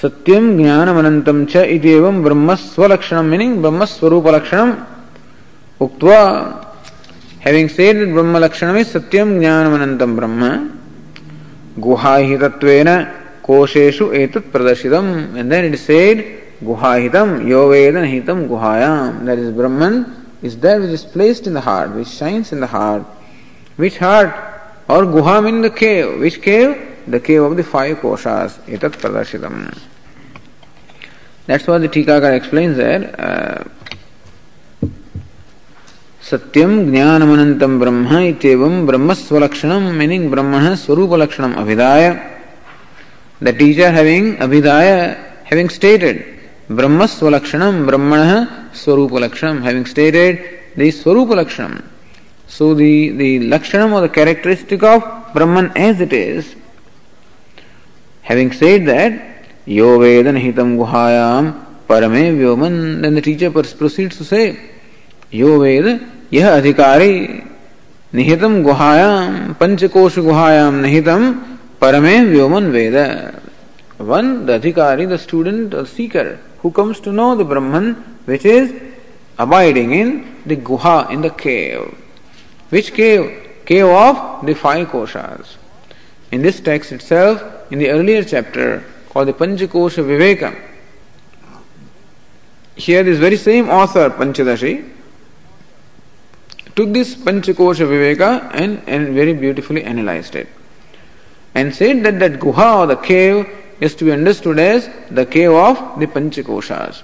[0.00, 4.72] सत्यम ज्ञानमनंतम च इतम ब्रह्म स्वलक्षणम मीनिंग ब्रह्म स्वरूप लक्षणम
[5.84, 6.20] उक्त्वा
[7.44, 10.42] हैविंग सेड ब्रह्म लक्षणम इज़ सत्यम ज्ञानमनंतम ब्रह्म,
[11.84, 12.90] गुहाहितत्वेन
[13.46, 15.06] कोशेषु एतत् प्रदर्शितम।
[15.38, 16.16] And then it said
[16.62, 21.90] Guhahitam Yoveda Hitam Guhayam, that is Brahman is that which is placed in the heart,
[21.92, 23.02] which shines in the heart.
[23.76, 24.34] Which heart?
[24.88, 26.20] Or Guha means the cave.
[26.20, 27.02] Which cave?
[27.06, 28.58] The cave of the five koshas.
[28.68, 29.78] Etat Pradashitam.
[31.46, 33.14] That's what the Tikakar explains there.
[33.18, 33.68] Uh,
[36.30, 42.08] सत्यम ज्ञानमनंतम ब्रह्म इतम ब्रह्मस्वलक्षणम meaning ब्रह्मण स्वरूप लक्षणम अभिधाय
[43.44, 44.90] the teacher having अभिधाय
[45.50, 46.35] हैविंग स्टेटेड
[46.70, 48.20] ब्रह्मस्वलक्षणम ब्रह्मण
[48.74, 50.38] स्वरूप लक्षणम हैविंग स्टेटेड
[50.78, 51.76] द स्वरूप लक्षणम
[52.48, 55.02] so the the lakshanam or the characteristic of
[55.34, 56.54] brahman as it is
[58.22, 59.12] having said that
[59.66, 64.44] yo vedan hitam guhayam parame vyoman then the teacher proceeds to say
[65.32, 65.98] yo veda
[66.32, 67.12] यह अधिकारी
[68.12, 71.22] निहितम गुहायाम पंचकोश गुहायाम निहितम
[71.80, 72.96] परमे व्योमन वेद
[74.08, 76.26] one the adhikari the student the seeker
[76.66, 77.94] who comes to know the Brahman
[78.24, 78.72] which is
[79.38, 80.06] abiding in
[80.44, 81.96] the guha, in the cave.
[82.70, 83.50] Which cave?
[83.64, 85.58] Cave of the five koshas.
[86.32, 87.40] In this text itself,
[87.70, 90.60] in the earlier chapter called the Panchakosha Viveka,
[92.74, 94.90] here this very same author, Panchadashi,
[96.74, 100.48] took this Panchakosha Viveka and, and very beautifully analyzed it
[101.54, 103.46] and said that that guha or the cave
[103.80, 107.02] is to be understood as the cave of the Panchakoshas.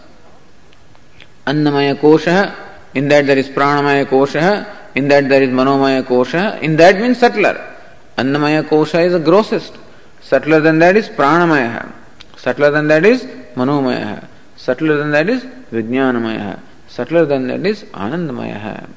[1.47, 2.55] Annamaya Kosha,
[2.95, 7.19] in that there is Pranamaya Kosha, in that there is Manomaya Kosha, in that means
[7.19, 7.77] subtler.
[8.17, 9.75] Annamaya Kosha is the grossest.
[10.21, 11.93] Subtler than that is Pranamaya.
[12.37, 14.27] Subtler than that is Manomaya.
[14.57, 15.43] Subtler than that is
[15.73, 16.61] Vijnanamaya.
[16.89, 18.89] Subtler than that is Anandamaya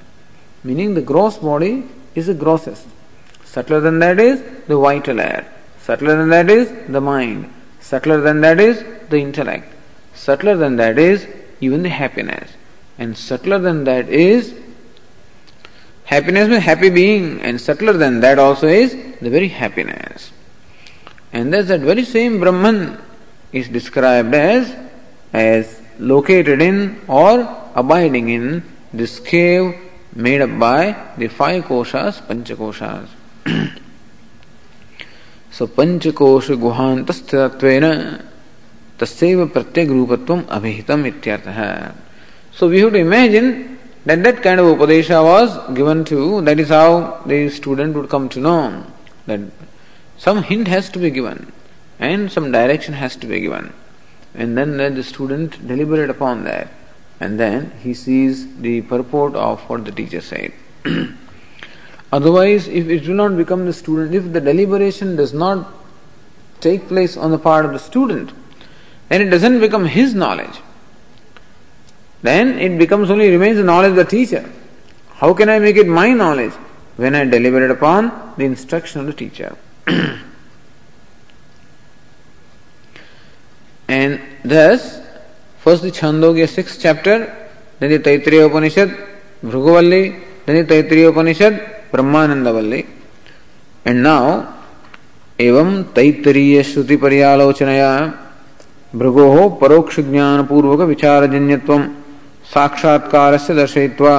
[0.65, 1.83] meaning the gross body
[2.15, 2.87] is the grossest.
[3.43, 5.45] Subtler than that is the vital air.
[5.79, 7.53] Subtler than that is the mind.
[7.85, 9.71] Subtler than that is the intellect.
[10.15, 11.27] Subtler than that is
[11.61, 12.49] even the happiness.
[12.97, 14.55] And subtler than that is
[16.05, 20.31] happiness means happy being, and subtler than that also is the very happiness.
[21.31, 22.97] And thus that very same Brahman
[23.51, 24.75] is described as
[25.31, 27.35] as located in or
[27.75, 28.63] abiding in
[28.93, 29.75] this cave
[30.15, 30.81] made up by
[31.19, 33.09] the five koshas, panchakoshas.
[35.54, 37.84] so पंचकोश गुहांत स्थितत्वेन
[39.00, 41.72] तस्व प्रत्येक रूपत्व अभिहितम इत्यर्थ है
[42.52, 46.68] So we have to imagine that that kind of upadesha was given to, that is
[46.68, 48.84] how the student would come to know
[49.26, 49.40] that
[50.18, 51.52] some hint has to be given
[51.98, 53.72] and some direction has to be given.
[54.34, 56.68] And then let the student deliberate upon that.
[57.20, 60.52] And then he sees the purport of what the teacher said.
[62.11, 65.73] Otherwise, if it will not become the student, if the deliberation does not
[66.61, 68.31] take place on the part of the student,
[69.09, 70.61] then it doesn't become his knowledge.
[72.21, 74.49] Then it becomes only remains the knowledge of the teacher.
[75.15, 76.53] How can I make it my knowledge?
[76.95, 79.55] When I deliberate upon the instruction of the teacher.
[83.87, 85.01] and thus,
[85.59, 87.49] first the Chandogya sixth chapter,
[87.79, 88.89] then the Taittiriya Upanishad,
[89.43, 92.85] Bhruguvalli, then the Taittiriya Upanishad, Brahmanandavalli.
[93.85, 94.51] And now,
[95.41, 97.89] एवं तैतरीय श्रुति पर्यालोचनया
[98.99, 101.77] भृगो परोक्ष ज्ञान पूर्वक विचारजन्यत्व
[102.53, 104.13] साक्षात्कार से दर्शयित्वा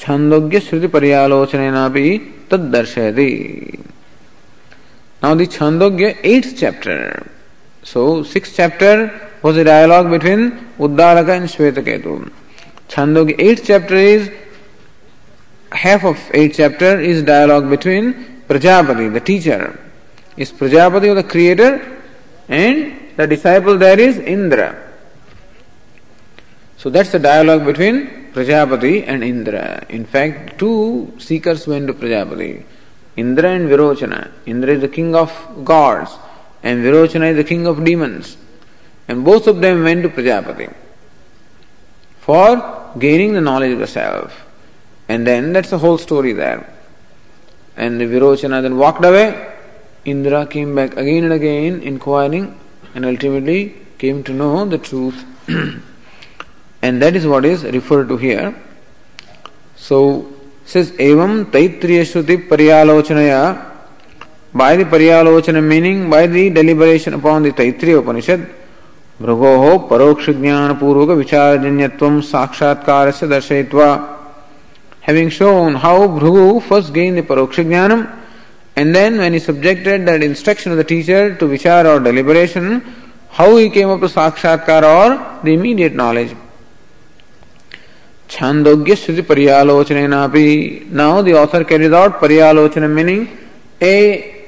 [0.00, 2.06] छंदोग्य श्रुति पर्यालोचनेनापि
[2.50, 3.30] तद दर्शयति
[5.20, 7.26] Now the Chandogya 8th chapter.
[7.82, 12.30] So 6th chapter was a dialogue between Uddaraka and Shvetaketu.
[12.88, 14.30] Chandogya 8th chapter is
[15.72, 19.78] half of 8th chapter is dialogue between Prajapati, the teacher.
[20.36, 22.02] Is Prajapati the creator
[22.48, 24.84] and the disciple there is Indra.
[26.76, 29.84] So that's the dialogue between Prajapati and Indra.
[29.88, 32.64] In fact, two seekers went to Prajapati.
[33.16, 34.30] Indra and Virochana.
[34.46, 35.32] Indra is the king of
[35.64, 36.12] gods
[36.62, 38.36] and Virochana is the king of demons.
[39.08, 40.72] And both of them went to Prajapati
[42.20, 44.47] for gaining the knowledge of the self.
[45.07, 46.73] And then that's the whole story there.
[47.75, 49.51] And the Virochana then walked away.
[50.05, 52.59] Indra came back again and again inquiring
[52.95, 55.23] and ultimately came to know the truth.
[56.81, 58.55] and that is what is referred to here.
[59.75, 60.33] So
[60.65, 63.71] says evam taitriya shruti paryalochanaya
[64.53, 68.49] by the paryalochana meaning by the deliberation upon the taitriya upanishad
[69.21, 73.89] भृगो परोक्ष ज्ञान पूर्वक विचारजन्यत्व साक्षात्कार से दर्शयित्वा
[75.08, 78.14] having shown how Bhrugu first gained the Paroksha Jnanam
[78.76, 82.80] and then when he subjected that instruction of the teacher to Vichara or deliberation,
[83.30, 86.36] how he came up to Sakshatkar or the immediate knowledge.
[88.28, 93.38] Chandogya Shruti Paryalochana Now the author carries out Paryalochana meaning
[93.80, 94.46] a,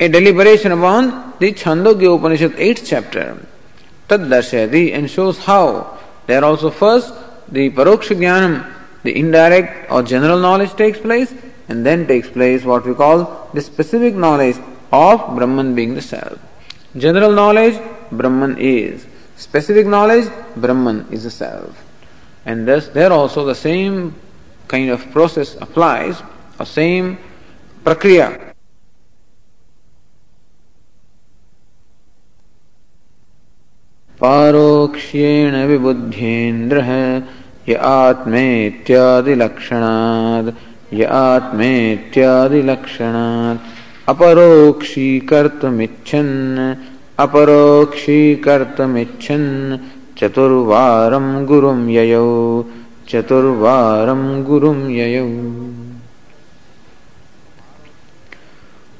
[0.00, 3.46] a deliberation upon the Chandogya Upanishad 8th chapter.
[4.08, 7.12] Tad and shows how there also first
[7.48, 11.33] the Paroksha Jnanam the indirect or general knowledge takes place,
[11.69, 14.57] and then takes place what we call the specific knowledge
[14.91, 16.39] of Brahman being the self.
[16.95, 17.79] General knowledge,
[18.11, 19.05] Brahman is.
[19.35, 21.83] Specific knowledge, Brahman is the self.
[22.45, 24.15] And thus, there also the same
[24.67, 26.21] kind of process applies,
[26.59, 27.17] or same
[27.83, 28.47] prakriya.
[34.17, 36.89] पारोक्ष्येण विबुध्येन्द्रः
[37.68, 40.54] य आत्मेत्यादिलक्षणात्
[40.94, 43.58] य आत्मेत्यादिलक्षणात्।
[44.08, 46.74] अपरोक्षीकर्तुमिच्छन्
[47.18, 49.78] अपरोक्षीकर्तुमिच्छन्,
[50.18, 52.64] चतुर्वारं गुरुं ययौ,
[53.08, 55.26] चतुर्वारं गुरुं ययौ।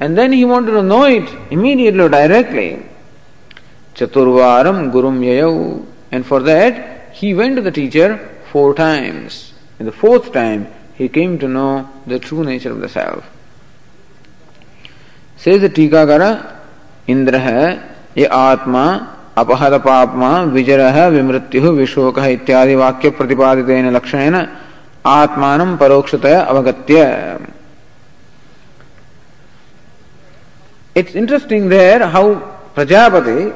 [0.00, 2.84] and then he wanted to know it immediately, directly.
[3.94, 5.86] Chaturvaram Gurum Yayau.
[6.10, 8.18] And for that, he went to the teacher
[8.50, 9.54] four times.
[9.78, 13.24] In the fourth time, he came to know the true nature of the self.
[15.36, 16.58] Says the Tikakara,
[17.06, 20.80] Indra ye Atma अपहत पापमा विजर
[21.12, 24.34] विमृत्यु विशोक इत्यादि वाक्य प्रतिपादितेन लक्षणेन
[25.08, 27.04] आत्मानं परोक्षतया अवगत्य
[30.97, 32.25] It's interesting there how
[32.75, 33.55] Prajapati,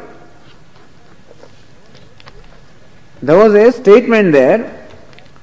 [3.21, 4.87] there was a statement there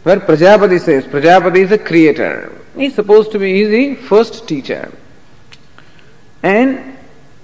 [0.05, 2.53] where Prajapati says, Prajapati is a creator.
[2.77, 4.93] He's supposed to be, he's the first teacher.
[6.43, 6.97] And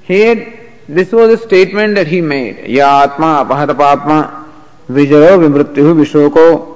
[0.05, 2.69] He had, this was a statement that he made.
[2.69, 4.45] Ya atma apahadapatma
[4.89, 6.71] vijaro vimrityu vishoko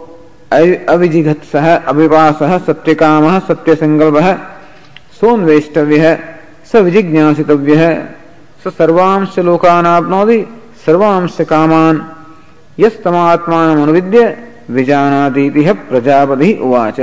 [0.50, 4.28] अविजिघत्सः अविपासः सत्यकामः सत्यसङ्कल्पः
[5.20, 6.37] सोन्वेष्टव्यः
[6.72, 7.94] स विजिज्ञासितव्य है
[8.64, 10.40] स सर्वांश लोकानाप्नोति
[10.86, 11.94] सर्वांश कामान।
[12.80, 14.20] यस्तमात्मानमनुविद्य
[14.70, 17.00] विजानातीति प्रजापति उवाच।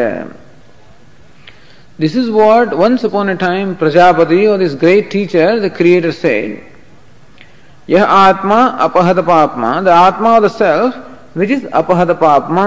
[1.98, 6.50] This is what once upon a time Prajapati or this great teacher, the creator said,
[7.90, 12.66] यह आत्मा अपहतपापमा the atma of the self which is अपहतपापमा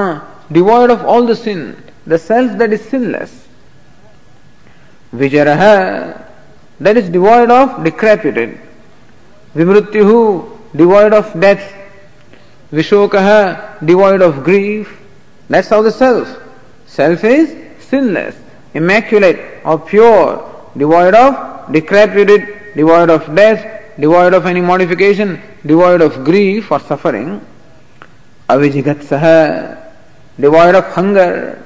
[0.53, 1.61] devoid of all the sin
[2.09, 3.32] the self that is sinless
[5.14, 5.78] विजर है
[6.81, 8.59] that is devoid of decrepitude.
[9.55, 11.74] Vimrutyuhu, devoid of death.
[12.72, 15.01] Vishokaha, devoid of grief.
[15.49, 16.29] That's how the self.
[16.87, 18.37] Self is sinless,
[18.74, 26.24] immaculate or pure, devoid of decrepitude, devoid of death, devoid of any modification, devoid of
[26.24, 27.41] grief or suffering.
[28.49, 29.93] Avijigatsaha,
[30.39, 31.64] devoid of hunger.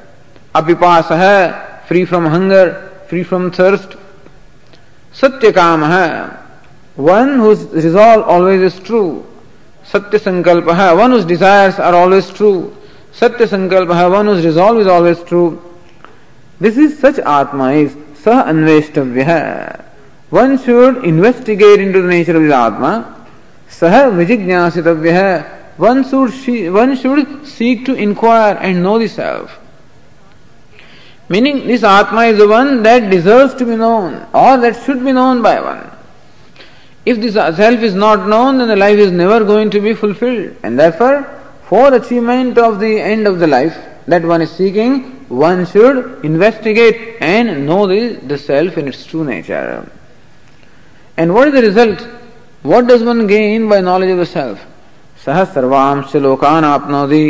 [0.54, 3.96] Apipasaha, free from hunger, free from thirst.
[5.14, 6.38] Satyakamaha,
[6.96, 9.26] one whose resolve always is true.
[9.84, 12.74] Satya Sankalpaha, one whose desires are always true.
[13.12, 15.60] Satya Sankalpaha, one whose resolve is always true.
[16.60, 19.84] This is such Atma is Sah Anveshtavyaha.
[20.30, 23.26] One should investigate into the nature of his Atma.
[23.68, 25.60] Sah Vijijnasitavyaha.
[25.76, 29.58] One should, one should seek to inquire and know the self.
[31.29, 35.11] Meaning, this Atma is the one that deserves to be known or that should be
[35.11, 35.91] known by one.
[37.05, 40.55] If this self is not known, then the life is never going to be fulfilled.
[40.63, 41.23] And therefore,
[41.67, 43.77] for achievement of the end of the life
[44.07, 49.25] that one is seeking, one should investigate and know the, the self in its true
[49.25, 49.89] nature.
[51.17, 52.01] And what is the result?
[52.61, 54.65] What does one gain by knowledge of the self?
[55.25, 57.25] सह सर्वांश लोकान आपनोति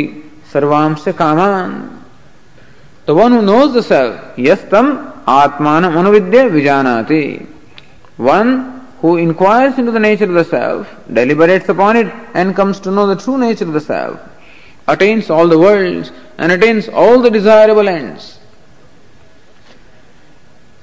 [0.52, 1.91] सर्वांश कामान
[3.05, 7.45] the one who knows the self, yes tam atmanam anuvidya vijanati.
[8.17, 12.91] One who inquires into the nature of the self, deliberates upon it, and comes to
[12.91, 14.19] know the true nature of the self,
[14.87, 18.39] attains all the worlds and attains all the desirable ends.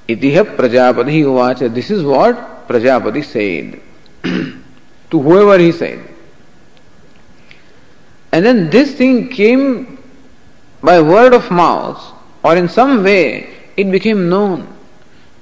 [0.07, 1.73] Itiha Prajapati Uvacha.
[1.73, 3.81] This is what Prajapati said
[4.23, 6.07] to whoever he said.
[8.31, 9.97] And then this thing came
[10.83, 12.10] by word of mouth
[12.43, 14.67] or in some way it became known.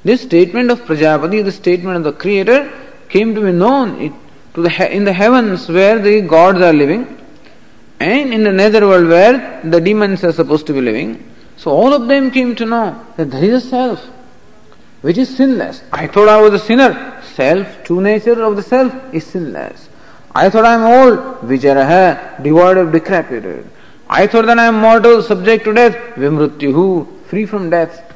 [0.03, 2.71] This statement of Prajapati, the statement of the Creator,
[3.09, 4.13] came to be known it,
[4.53, 7.17] to the, in the heavens where the gods are living
[7.99, 11.25] and in the netherworld where the demons are supposed to be living.
[11.57, 14.09] So all of them came to know that there is a self
[15.01, 15.81] which is sinless.
[15.91, 17.21] I thought I was a sinner.
[17.35, 19.89] Self, true nature of the self is sinless.
[20.33, 23.69] I thought I am old, Vijaraha, devoid of decrepitude.
[24.09, 28.11] I thought that I am mortal, subject to death, Vimrutyuhu, free from death,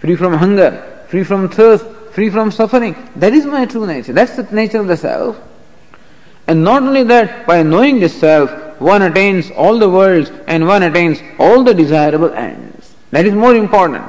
[0.00, 2.96] free from hunger, free from thirst, free from suffering.
[3.16, 4.14] That is my true nature.
[4.14, 5.38] That's the nature of the self.
[6.46, 10.82] And not only that, by knowing this self, one attains all the worlds and one
[10.82, 12.94] attains all the desirable ends.
[13.10, 14.04] That is more important.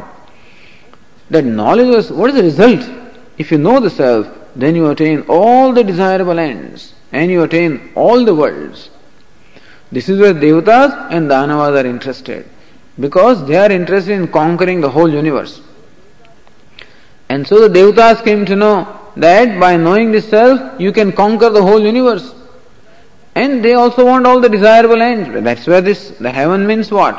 [1.29, 2.89] That knowledge is what is the result?
[3.37, 7.91] If you know the self, then you attain all the desirable ends and you attain
[7.95, 8.89] all the worlds.
[9.93, 12.45] This is where Devatas and Danavas are interested
[12.99, 15.61] because they are interested in conquering the whole universe.
[17.29, 18.77] And so the Devatas came to know
[19.15, 22.33] that by knowing this self, you can conquer the whole universe.
[23.35, 25.29] And they also want all the desirable ends.
[25.43, 27.15] That's where this, the heaven means what?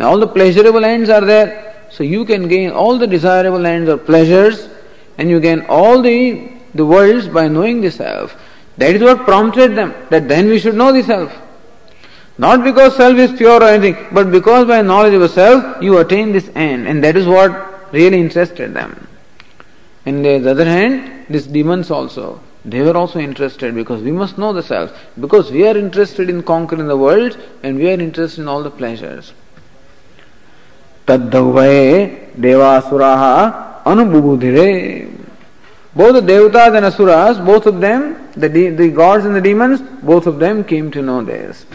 [0.00, 1.86] All the pleasurable ends are there.
[1.90, 4.68] So you can gain all the desirable ends or pleasures
[5.16, 8.36] and you gain all the the worlds by knowing the self.
[8.76, 11.32] That is what prompted them, that then we should know the self.
[12.38, 16.32] Not because self is pure or anything, but because by knowledge of self you attain
[16.32, 19.08] this end, and that is what really interested them.
[20.06, 24.38] And on the other hand, these demons also, they were also interested because we must
[24.38, 24.92] know the self.
[25.20, 28.70] Because we are interested in conquering the world and we are interested in all the
[28.70, 29.32] pleasures.
[31.06, 35.18] Taddavvaye devasuraha anububudhire
[35.98, 39.80] both the Devatas and Asuras, both of them, the, de- the gods and the demons,
[40.00, 41.66] both of them came to know this.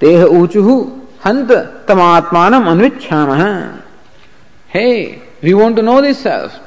[0.00, 3.82] Teha uchuhu hanta tamatmanam anvichhamaha.
[4.68, 6.58] Hey, we want to know this self.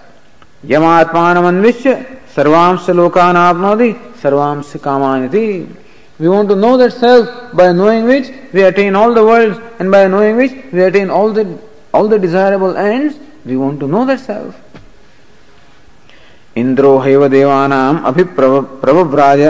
[0.65, 5.75] Yamatmanam anvishya sarvamsya lokanapnodi sarvamsya kamaniti.
[6.19, 9.89] We want to know that self by knowing which we attain all the worlds and
[9.89, 11.57] by knowing which we attain all the
[11.93, 13.17] all the desirable ends.
[13.45, 14.55] We want to know that self.
[16.57, 19.41] इंद्रो हैव देवानाम अभिप्रव्राज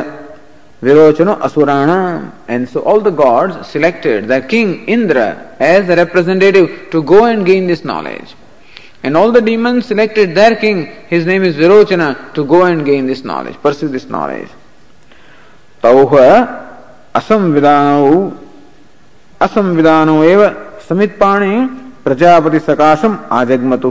[0.81, 7.03] virochano asurana and so all the gods selected the king Indra as the representative to
[7.03, 8.35] go and gain this knowledge
[9.03, 13.05] and all the demons selected their king his name is virochana to go and gain
[13.05, 14.49] this knowledge pursue this knowledge
[15.83, 16.11] तौह
[17.19, 18.09] असंविधानौ
[19.45, 20.41] असंविधानो एव
[22.05, 23.89] Prajapati सकाशम आजगमतु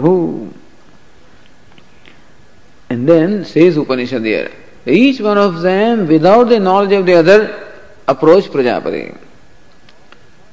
[2.91, 4.51] and then says Upanishad here
[4.87, 7.72] each one of them, without the knowledge of the other,
[8.09, 9.16] approached Prajapati.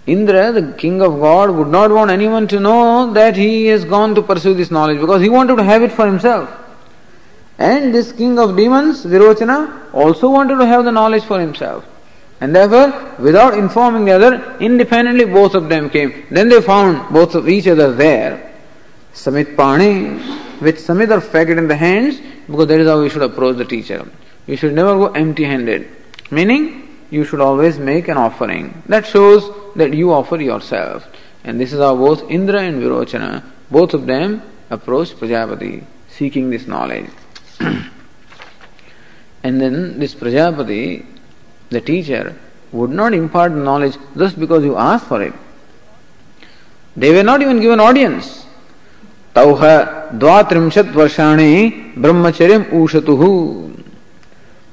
[0.06, 4.16] Indra, the king of God, would not want anyone to know that he has gone
[4.16, 6.50] to pursue this knowledge because he wanted to have it for himself.
[7.58, 11.86] And this king of demons, Virochana, also wanted to have the knowledge for himself.
[12.40, 16.26] And therefore, without informing the other, independently both of them came.
[16.30, 18.54] Then they found both of each other there.
[19.14, 20.20] Samit Pani,
[20.62, 23.66] with Samit or faggot in the hands, because that is how we should approach the
[23.66, 24.10] teacher.
[24.45, 25.89] You should never go empty handed.
[26.32, 28.84] Meaning, you should always make an offering.
[28.88, 31.08] That shows that you offer yourself.
[31.43, 36.68] And this is how both Indra and Virochana, both of them approached Prajapati seeking this
[36.68, 37.10] knowledge.
[37.60, 37.89] and
[39.62, 41.05] then this Prajapati,
[41.70, 42.38] the teacher,
[42.72, 45.34] would not impart knowledge just because you asked for it.
[46.95, 48.47] They were not even given audience.
[49.37, 49.61] तौह
[50.23, 51.53] द्वात्रिंशत् वर्षाणि
[51.99, 53.16] ब्रह्मचर्यम ऊषतु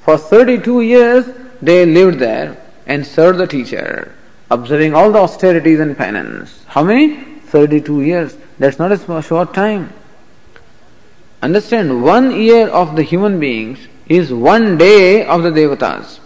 [0.05, 1.25] For 32 years
[1.61, 4.13] they lived there and served the teacher,
[4.49, 6.63] observing all the austerities and penance.
[6.67, 7.23] How many?
[7.49, 8.37] 32 years.
[8.57, 9.93] That's not a short time.
[11.41, 16.19] Understand, one year of the human beings is one day of the devatas.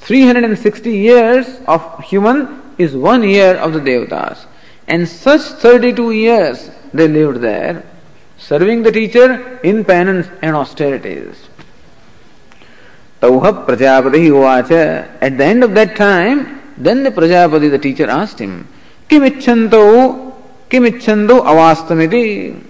[0.00, 4.44] 360 years of human is one year of the devatas.
[4.87, 7.83] And such 32 years they lived there,
[8.37, 11.47] serving the teacher in penance and austerities.
[13.21, 15.07] Tauha Prajapati Uvacha.
[15.21, 18.67] At the end of that time, then the Prajapati, the teacher, asked him,
[19.07, 20.33] Kimichanto,
[20.69, 22.63] Kimichanto avastamiti.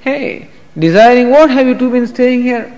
[0.00, 2.74] Hey, desiring what have you two been staying here?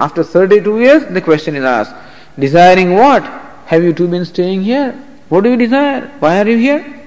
[0.00, 1.94] After 32 years, the question is asked,
[2.38, 3.22] Desiring what
[3.66, 4.92] have you two been staying here?
[5.28, 6.10] What do you desire?
[6.18, 7.01] Why are you here?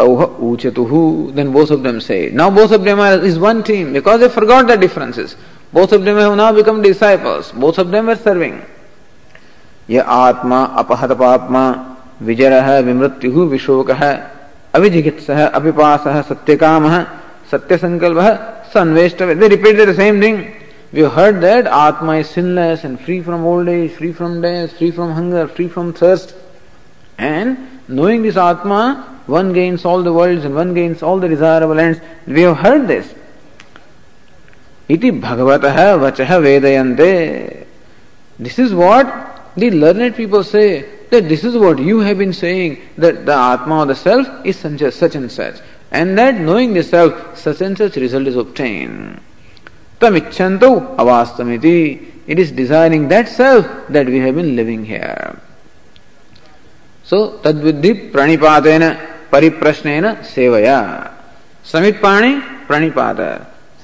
[0.00, 1.34] Tauha uchatuhu.
[1.34, 4.28] Then both of them say, now both of them are is one team because they
[4.28, 5.36] forgot the differences.
[5.72, 7.52] Both of them have now become disciples.
[7.52, 8.60] Both of them were serving.
[9.90, 11.64] यह आत्मा अपहत पापमा
[12.26, 12.52] विजर
[12.86, 13.90] विमृत्यु विशोक
[14.74, 16.88] अभिजिकित्स अभिपास सत्य काम
[17.52, 18.18] सत्य संकल्प
[18.74, 20.38] सन्वेष्ट they repeat the same thing
[20.94, 24.90] we heard that atma is sinless and free from old age free from death free
[24.90, 26.34] from hunger free from thirst
[27.20, 27.56] and
[28.00, 28.80] knowing this atma
[29.30, 32.00] one gains all the worlds and one gains all the desirable ends.
[32.26, 33.14] We have heard this.
[34.88, 37.66] Iti bhagavatah vachaha vedayante.
[38.38, 42.80] This is what the learned people say, that this is what you have been saying,
[42.98, 45.56] that the Atma or the Self is such and such.
[45.90, 49.20] And that knowing the Self, such and such result is obtained.
[50.00, 52.08] Tamichanto avastamiti.
[52.26, 55.38] It is desiring that Self that we have been living here.
[57.04, 60.68] So, tadviddhi pranipatena ಪರಿಪ್ರಶ್ನೇನ ಸೇವಯ
[61.72, 62.32] ಸಮಿತ್ಪಾಣಿ
[62.70, 63.20] ಪ್ರಣಿಪಾದ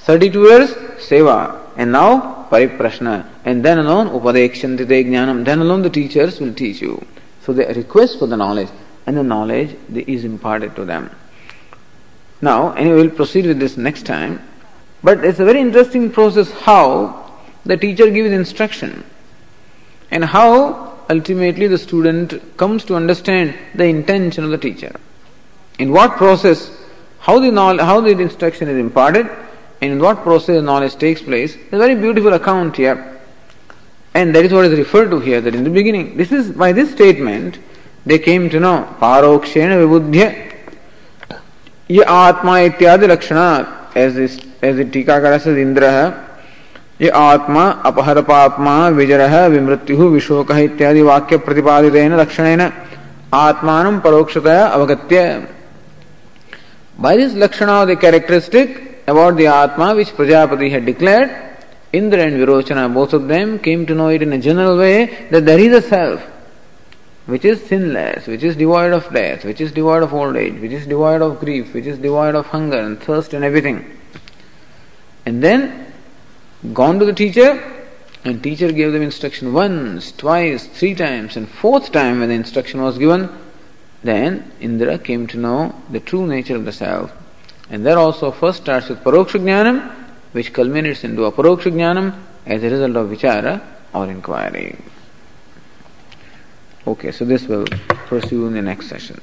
[0.05, 0.69] thirty two years
[1.07, 1.37] seva
[1.81, 2.09] and now
[2.51, 3.15] pariprashna
[3.49, 6.95] and then alone upadekshantite jnanam then alone the teachers will teach you.
[7.43, 8.71] So they request for the knowledge.
[9.05, 9.71] And the knowledge
[10.15, 11.03] is imparted to them.
[12.47, 14.33] Now anyway we'll proceed with this next time.
[15.01, 16.85] But it's a very interesting process how
[17.69, 18.91] the teacher gives instruction.
[20.11, 20.49] And how
[21.09, 24.93] ultimately the student comes to understand the intention of the teacher.
[25.79, 26.71] In what process,
[27.19, 29.27] how the knowledge, how the instruction is imparted,
[29.81, 31.55] and in what process the knowledge takes place.
[31.71, 33.19] a very beautiful account here.
[34.13, 36.71] And that is what is referred to here, that in the beginning, this is by
[36.71, 37.59] this statement,
[38.05, 40.47] they came to know parokshena vibudhya
[41.89, 43.37] ये आत्मा इत्यादि लक्षण
[43.97, 44.17] as
[44.63, 45.85] as टीकाकार से इंद्र
[47.01, 52.69] ये आत्मा अपहर पात्मा विजर विमृत्यु विशोक इत्यादि वाक्य प्रतिपादित लक्षण
[53.33, 55.23] आत्मान परोक्षतया अवगत्य
[56.97, 61.29] By this Lakshana, the characteristic about the Atma which Prajapati had declared,
[61.93, 65.45] Indra and Virochana, both of them came to know it in a general way that
[65.45, 66.21] there is a self
[67.27, 70.71] which is sinless, which is devoid of death, which is devoid of old age, which
[70.71, 73.85] is devoid of grief, which is devoid of hunger and thirst and everything.
[75.25, 75.93] And then
[76.73, 77.61] gone to the teacher,
[78.23, 82.81] and teacher gave them instruction once, twice, three times, and fourth time when the instruction
[82.81, 83.29] was given,
[84.02, 87.12] then Indra came to know the true nature of the self.
[87.70, 89.90] And that also first starts with Paroksha Jnanam,
[90.32, 92.14] which culminates into Aparoksha Jnanam
[92.44, 93.62] as a result of Vichara
[93.94, 94.76] or inquiry.
[96.86, 97.64] Okay, so this will
[98.06, 99.20] pursue in the next session.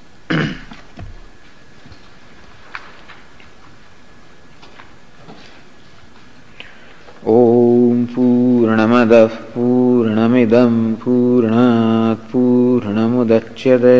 [7.28, 13.99] ॐ पूर्णमदः पूर्णमिदं पूर्णात् पूर्णमुदच्यते